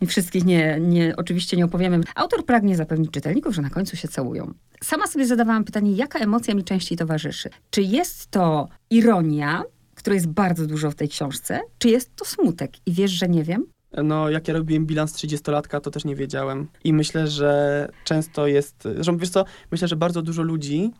[0.00, 2.00] I wszystkich nie, nie, oczywiście nie opowiemy.
[2.14, 4.54] Autor pragnie zapewnić czytelników, że na końcu się całują.
[4.84, 7.50] Sama sobie zadawałam pytanie, jaka emocja mi częściej towarzyszy?
[7.70, 9.62] Czy jest to ironia,
[9.94, 12.72] której jest bardzo dużo w tej książce, czy jest to smutek?
[12.86, 13.66] I wiesz, że nie wiem?
[14.04, 16.68] No, jak ja robiłem bilans 30-latka, to też nie wiedziałem.
[16.84, 18.82] I myślę, że często jest...
[18.82, 20.90] Zresztą, wiesz co, myślę, że bardzo dużo ludzi,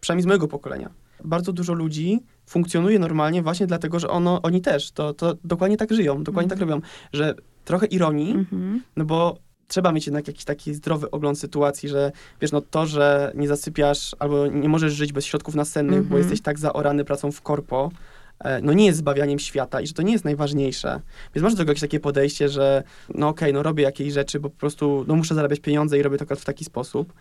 [0.00, 0.90] przynajmniej z mojego pokolenia,
[1.24, 5.92] bardzo dużo ludzi funkcjonuje normalnie właśnie dlatego, że ono, oni też to, to dokładnie tak
[5.92, 6.80] żyją, dokładnie tak robią,
[7.12, 7.34] że
[7.64, 8.82] trochę ironii, Mhm.
[8.96, 9.36] no bo
[9.68, 14.16] trzeba mieć jednak jakiś taki zdrowy ogląd sytuacji, że wiesz, no to, że nie zasypiasz
[14.18, 16.18] albo nie możesz żyć bez środków nasennych, bo Mhm.
[16.22, 17.90] jesteś tak zaorany pracą w korpo,
[18.38, 21.00] e, no nie jest zbawianiem świata i że to nie jest najważniejsze.
[21.34, 22.82] Więc masz do tego jakieś takie podejście, że
[23.14, 26.16] no okej, no robię jakieś rzeczy, bo po prostu no muszę zarabiać pieniądze i robię
[26.18, 27.12] to akurat w taki sposób.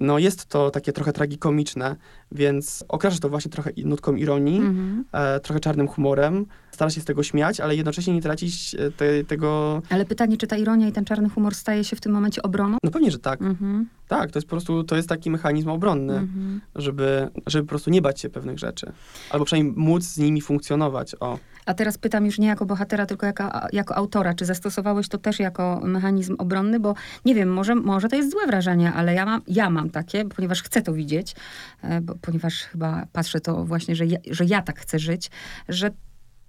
[0.00, 1.96] No jest to takie trochę tragikomiczne,
[2.32, 5.04] więc okrasza to właśnie trochę nutką ironii, Mhm.
[5.12, 6.46] e, trochę czarnym humorem.
[6.70, 9.82] Stara się z tego śmiać, ale jednocześnie nie tracić e, te, tego...
[9.90, 12.76] Ale pytanie, czy ta ironia i ten czarny humor staje się w tym momencie obroną?
[12.82, 13.42] No pewnie, że tak.
[13.42, 13.88] Mhm.
[14.08, 16.60] Tak, to jest po prostu, to jest taki mechanizm obronny, Mhm.
[16.76, 18.92] żeby, żeby po prostu nie bać się pewnych rzeczy.
[19.30, 21.38] Albo przynajmniej móc z nimi funkcjonować, o.
[21.68, 24.34] A teraz pytam już nie jako bohatera, tylko jako, jako autora.
[24.34, 26.80] Czy zastosowałeś to też jako mechanizm obronny?
[26.80, 26.94] Bo
[27.24, 30.62] nie wiem, może, może to jest złe wrażenie, ale ja mam, ja mam takie, ponieważ
[30.62, 31.34] chcę to widzieć,
[31.82, 35.30] e, bo, ponieważ chyba patrzę to właśnie, że ja, że ja tak chcę żyć,
[35.68, 35.90] że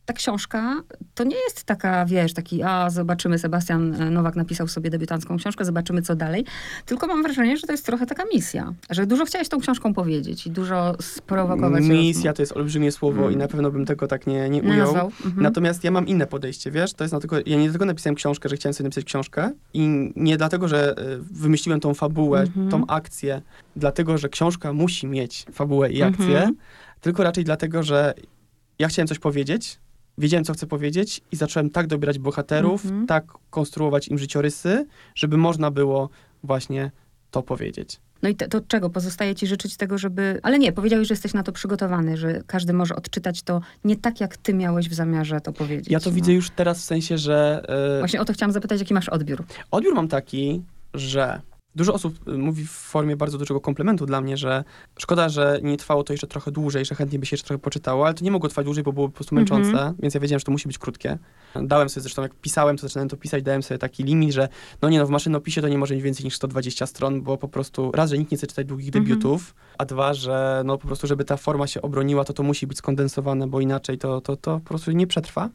[0.09, 0.83] ta książka
[1.15, 5.65] to nie jest taka, wiesz, taki, a zobaczymy, Sebastian e, Nowak napisał sobie debiutancką książkę,
[5.65, 6.45] zobaczymy co dalej.
[6.85, 10.47] Tylko mam wrażenie, że to jest trochę taka misja, że dużo chciałeś tą książką powiedzieć
[10.47, 11.83] i dużo sprowokować.
[11.83, 13.33] Misja to jest olbrzymie słowo Mm.
[13.33, 14.89] i na pewno bym tego tak nie, nie ujął.
[14.89, 15.43] Mhm.
[15.43, 18.49] Natomiast ja mam inne podejście, wiesz, to jest na tylko, ja nie tylko napisałem książkę,
[18.49, 22.69] że chciałem sobie napisać książkę i nie dlatego, że y, wymyśliłem tą fabułę, Mhm.
[22.69, 23.41] tą akcję,
[23.75, 26.55] dlatego, że książka musi mieć fabułę i akcję, Mhm.
[27.01, 28.13] tylko raczej dlatego, że
[28.79, 29.79] ja chciałem coś powiedzieć,
[30.19, 33.07] wiedziałem, co chcę powiedzieć i zacząłem tak dobierać bohaterów, Mhm.
[33.07, 36.09] tak konstruować im życiorysy, żeby można było
[36.43, 36.91] właśnie
[37.31, 37.99] to powiedzieć.
[38.21, 38.89] No i to, to czego?
[38.89, 40.39] Pozostaje ci życzyć tego, żeby...
[40.43, 44.19] Ale nie, powiedziałeś, że jesteś na to przygotowany, że każdy może odczytać to nie tak,
[44.21, 45.87] jak ty miałeś w zamiarze to powiedzieć.
[45.89, 46.15] Ja to no.
[46.15, 47.65] widzę już teraz w sensie, że
[47.97, 49.43] y, Właśnie o to chciałam zapytać, jaki masz odbiór.
[49.71, 50.61] odbiór mam taki,
[50.93, 51.41] że
[51.75, 54.63] Dużo osób y, mówi w formie bardzo dużego komplementu dla mnie, że
[54.99, 58.05] szkoda, że nie trwało to jeszcze trochę dłużej, że chętnie by się jeszcze trochę poczytało,
[58.05, 59.61] ale to nie mogło trwać dłużej, bo byłoby po prostu Mhm.
[59.61, 61.17] męczące, więc ja wiedziałem, że to musi być krótkie.
[61.61, 64.47] Dałem sobie zresztą, jak pisałem, to zaczynałem to pisać, dałem sobie taki limit, że
[64.81, 67.47] no nie no, w maszynopisie to nie może mieć więcej niż 120 stron, bo po
[67.47, 69.05] prostu raz, że nikt nie chce czytać długich Mhm.
[69.05, 72.67] debiutów, a dwa, że no po prostu, żeby ta forma się obroniła, to to musi
[72.67, 75.49] być skondensowane, bo inaczej to, to, to po prostu nie przetrwa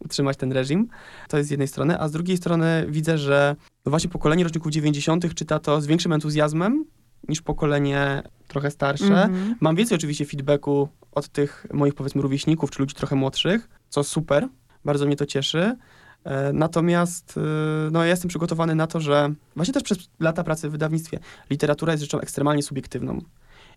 [0.00, 0.88] utrzymać ten reżim.
[1.28, 4.72] To jest z jednej strony, a z drugiej strony widzę, że no właśnie pokolenie roczników
[4.72, 5.34] 90.
[5.34, 6.84] czyta to z większym entuzjazmem
[7.28, 9.22] niż pokolenie trochę starsze.
[9.22, 9.54] Mhm.
[9.60, 14.48] Mam więcej oczywiście feedbacku od tych moich powiedzmy rówieśników, czy ludzi trochę młodszych, co super,
[14.84, 15.76] bardzo mnie to cieszy.
[16.24, 20.68] E, Natomiast e, no, ja jestem przygotowany na to, że właśnie też przez lata pracy
[20.68, 21.18] w wydawnictwie
[21.50, 23.18] literatura jest rzeczą ekstremalnie subiektywną.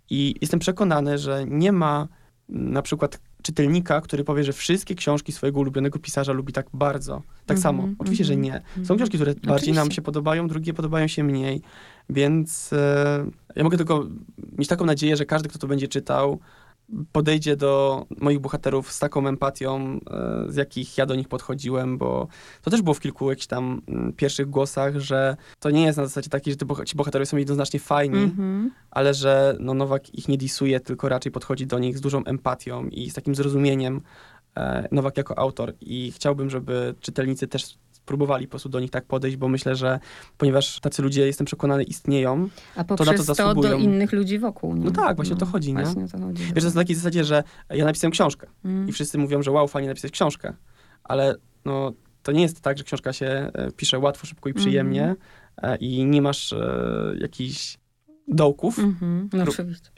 [0.09, 2.07] I jestem przekonany, że nie ma
[2.49, 7.21] mm, na przykład czytelnika, który powie, że wszystkie książki swojego ulubionego pisarza lubi tak bardzo.
[7.45, 7.89] Tak Mhm, samo.
[7.99, 8.61] Oczywiście, że mhm, nie.
[8.75, 8.97] Są mhm.
[8.97, 9.95] książki, które bardziej nam Oczywiście.
[9.95, 11.61] się podobają, drugie podobają się mniej.
[12.09, 13.25] Więc e,
[13.55, 14.07] ja mogę tylko
[14.57, 16.39] mieć taką nadzieję, że każdy, kto to będzie czytał,
[17.11, 22.27] podejdzie do moich bohaterów z taką empatią, e, z jakich ja do nich podchodziłem, bo
[22.61, 26.05] to też było w kilku jakichś tam mm, pierwszych głosach, że to nie jest na
[26.05, 28.71] zasadzie takiej, że ci bohaterowie są jednoznacznie fajni, Mhm.
[28.91, 32.87] ale że no, Nowak ich nie disuje, tylko raczej podchodzi do nich z dużą empatią
[32.87, 34.01] i z takim zrozumieniem
[34.57, 35.73] e, Nowak jako autor.
[35.81, 39.99] I chciałbym, żeby czytelnicy też spróbowali po prostu do nich tak podejść, bo myślę, że
[40.37, 43.71] ponieważ tacy ludzie, jestem przekonany, istnieją, A to poprzez to, zasługują.
[43.71, 44.75] do innych ludzi wokół.
[44.75, 44.85] Nie?
[44.85, 45.83] No tak, właśnie o to chodzi, nie?
[45.83, 46.43] Właśnie to chodzi.
[46.43, 48.89] Wiesz, to jest na takiej zasadzie, że ja napisałem książkę Mm.
[48.89, 50.53] i wszyscy mówią, że wow, fajnie napisać książkę,
[51.03, 51.35] ale
[51.65, 51.91] no,
[52.23, 55.15] to nie jest tak, że książka się e, pisze łatwo, szybko i przyjemnie
[55.61, 57.77] e, i nie masz e, jakichś
[58.27, 59.29] dołków Mhm.
[59.33, 59.45] No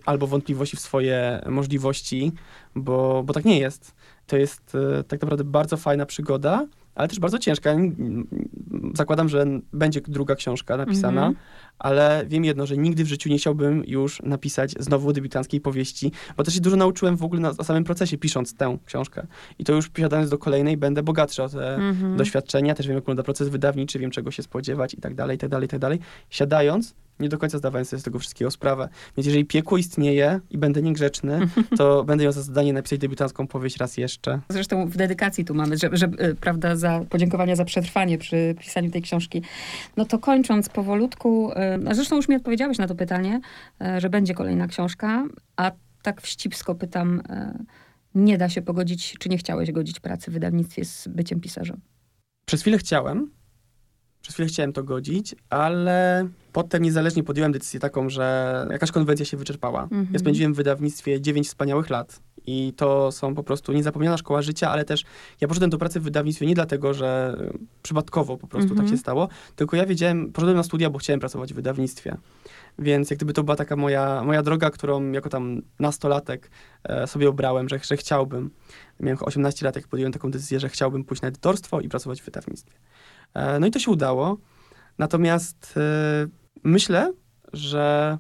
[0.06, 2.32] albo wątpliwości w swoje możliwości,
[2.76, 3.96] bo, bo tak nie jest.
[4.28, 7.76] To jest e, tak naprawdę bardzo fajna przygoda, ale też bardzo ciężka.
[8.94, 11.46] Zakładam, że będzie druga książka napisana, Mhm.
[11.80, 16.44] ale wiem jedno, że nigdy w życiu nie chciałbym już napisać znowu debiutanckiej powieści, bo
[16.44, 19.28] też się dużo nauczyłem w ogóle na, na samym procesie, pisząc tę książkę.
[19.60, 22.18] I to już posiadając do kolejnej będę bogatszy o te Mhm.
[22.18, 25.40] doświadczenia, też wiem, jak wygląda proces wydawniczy, wiem, czego się spodziewać i tak dalej, i
[25.40, 26.00] tak dalej, i tak dalej.
[26.30, 28.90] Siadając, nie do końca zdawałem sobie z tego wszystkiego sprawę.
[29.18, 31.40] Więc jeżeli piekło istnieje i będę niegrzeczny,
[31.78, 34.40] to będę miał za zadanie napisać debiutancką powieść raz jeszcze.
[34.50, 38.92] Zresztą w dedykacji tu mamy, że, że, y, prawda, za podziękowania za przetrwanie przy pisaniu
[38.92, 39.42] tej książki.
[39.98, 41.52] No to kończąc powolutku,
[41.88, 43.42] a zresztą już mi odpowiedziałeś na to pytanie,
[43.98, 47.22] y, że będzie kolejna książka, a tak wścibsko pytam,
[48.16, 51.82] nie da się pogodzić, czy nie chciałeś godzić pracy w wydawnictwie z byciem pisarzem?
[52.46, 53.32] Przez chwilę chciałem,
[54.26, 59.38] przez chwilę chciałem to godzić, ale potem niezależnie podjąłem decyzję taką, że jakaś konwencja się
[59.38, 59.84] wyczerpała.
[59.84, 60.08] Mhm.
[60.14, 64.70] Ja spędziłem w wydawnictwie 9 wspaniałych lat i to są po prostu niezapomniana szkoła życia,
[64.70, 65.04] ale też
[65.42, 67.38] ja poszedłem do pracy w wydawnictwie nie dlatego, że
[67.84, 68.88] przypadkowo po prostu Mhm.
[68.88, 72.18] tak się stało, tylko ja wiedziałem, poszedłem na studia, bo chciałem pracować w wydawnictwie.
[72.80, 76.50] Więc jak gdyby to była taka moja, moja droga, którą jako tam nastolatek
[76.84, 78.50] e, sobie obrałem, że, że chciałbym.
[79.00, 82.26] Miałem 18 lat, jak podjąłem taką decyzję, że chciałbym pójść na edytorstwo i pracować w
[82.26, 82.74] wydawnictwie.
[83.36, 84.38] E, no i to się udało.
[84.98, 86.28] Natomiast e,
[86.64, 87.14] myślę,
[87.54, 88.18] że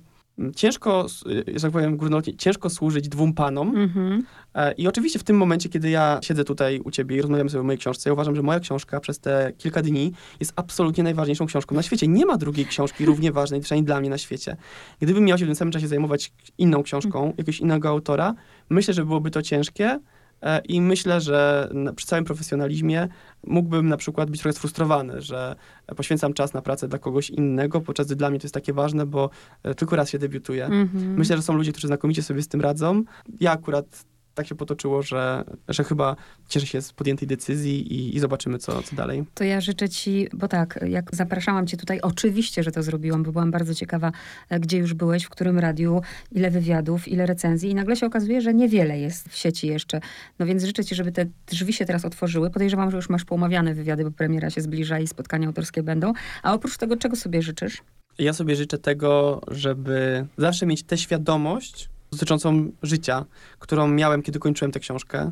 [0.55, 1.23] ciężko, s-
[1.55, 3.77] że tak powiem górnolotnie, ciężko służyć dwóm panom.
[3.77, 4.23] Mhm.
[4.55, 7.61] E, I oczywiście w tym momencie, kiedy ja siedzę tutaj u ciebie i rozmawiamy sobie
[7.61, 11.45] o mojej książce, ja uważam, że moja książka przez te kilka dni jest absolutnie najważniejszą
[11.45, 12.07] książką na świecie.
[12.07, 14.57] Nie ma drugiej książki równie ważnej, przynajmniej dla mnie na świecie.
[14.99, 18.33] Gdybym miał się w tym samym czasie zajmować inną książką, jakiegoś innego autora,
[18.69, 19.99] myślę, że byłoby to ciężkie.
[20.41, 23.07] E, I myślę, że przy całym profesjonalizmie
[23.43, 25.55] mógłbym na przykład być trochę sfrustrowany, że
[25.95, 29.05] poświęcam czas na pracę dla kogoś innego, podczas gdy dla mnie to jest takie ważne,
[29.05, 29.29] bo
[29.63, 30.65] e, tylko raz się debiutuje.
[30.65, 31.13] Mhm.
[31.13, 33.03] Myślę, że są ludzie, którzy znakomicie sobie z tym radzą.
[33.39, 34.05] Ja akurat
[34.35, 36.15] tak się potoczyło, że, że chyba
[36.49, 39.23] cieszę się z podjętej decyzji i, i zobaczymy, co, co dalej.
[39.33, 43.31] To ja życzę ci, bo tak, jak zapraszałam cię tutaj, oczywiście, że to zrobiłam, bo
[43.31, 44.11] byłam bardzo ciekawa,
[44.49, 48.41] e, gdzie już byłeś, w którym radiu, ile wywiadów, ile recenzji i nagle się okazuje,
[48.41, 50.01] że niewiele jest w sieci jeszcze.
[50.39, 52.49] No więc życzę ci, żeby te drzwi się teraz otworzyły.
[52.49, 56.13] Podejrzewam, że już masz poumawiane wywiady, bo premiera się zbliża i spotkania autorskie będą.
[56.43, 57.81] A oprócz tego, czego sobie życzysz?
[58.19, 63.25] Ja sobie życzę tego, żeby zawsze mieć tę świadomość dotyczącą życia,
[63.59, 65.31] którą miałem, kiedy kończyłem tę książkę.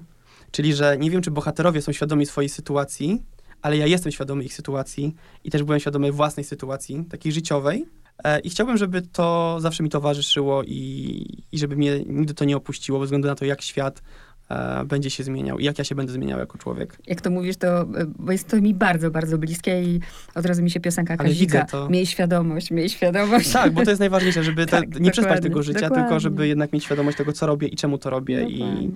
[0.51, 3.23] Czyli, że nie wiem, czy bohaterowie są świadomi swojej sytuacji,
[3.61, 7.85] ale ja jestem świadomy ich sytuacji i też byłem świadomy własnej sytuacji, takiej życiowej.
[8.23, 12.57] E, I chciałbym, żeby to zawsze mi towarzyszyło i, i żeby mnie nigdy to nie
[12.57, 14.01] opuściło, bez względu na to, jak świat
[14.85, 16.97] będzie się zmieniał i jak ja się będę zmieniał jako człowiek.
[17.07, 17.85] Jak to mówisz, to, e,
[18.19, 19.99] bo jest to mi bardzo, bardzo bliskie i
[20.35, 21.65] od razu mi się piosenka Kazika.
[21.65, 21.89] to.
[21.89, 23.51] Miej świadomość, miej świadomość.
[23.51, 26.03] Tak, bo to jest najważniejsze, żeby te, Tak, nie przespać tego życia, dokładnie.
[26.03, 28.89] tylko żeby jednak mieć świadomość tego, co robię i czemu to robię i Dokładnie.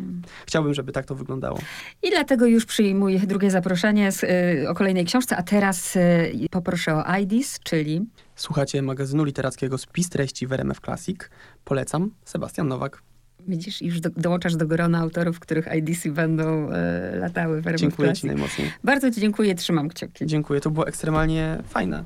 [0.45, 1.59] chciałbym, żeby tak to wyglądało.
[2.03, 6.95] I dlatego już przyjmuję drugie zaproszenie z, y, o kolejnej książce, a teraz y, poproszę
[6.95, 11.17] o IDIS, czyli Słuchacie magazynu literackiego Spis treści w RMF Classic.
[11.63, 12.11] Polecam.
[12.25, 13.03] Sebastian Nowak.
[13.47, 18.13] Widzisz, już do, dołączasz do grona autorów, których IDISy będą y, latały w Dziękuję.
[18.13, 18.71] Ci najmocniej.
[18.83, 20.25] Bardzo Ci dziękuję, trzymam kciuki.
[20.25, 22.03] Dziękuję, to było ekstremalnie fajne.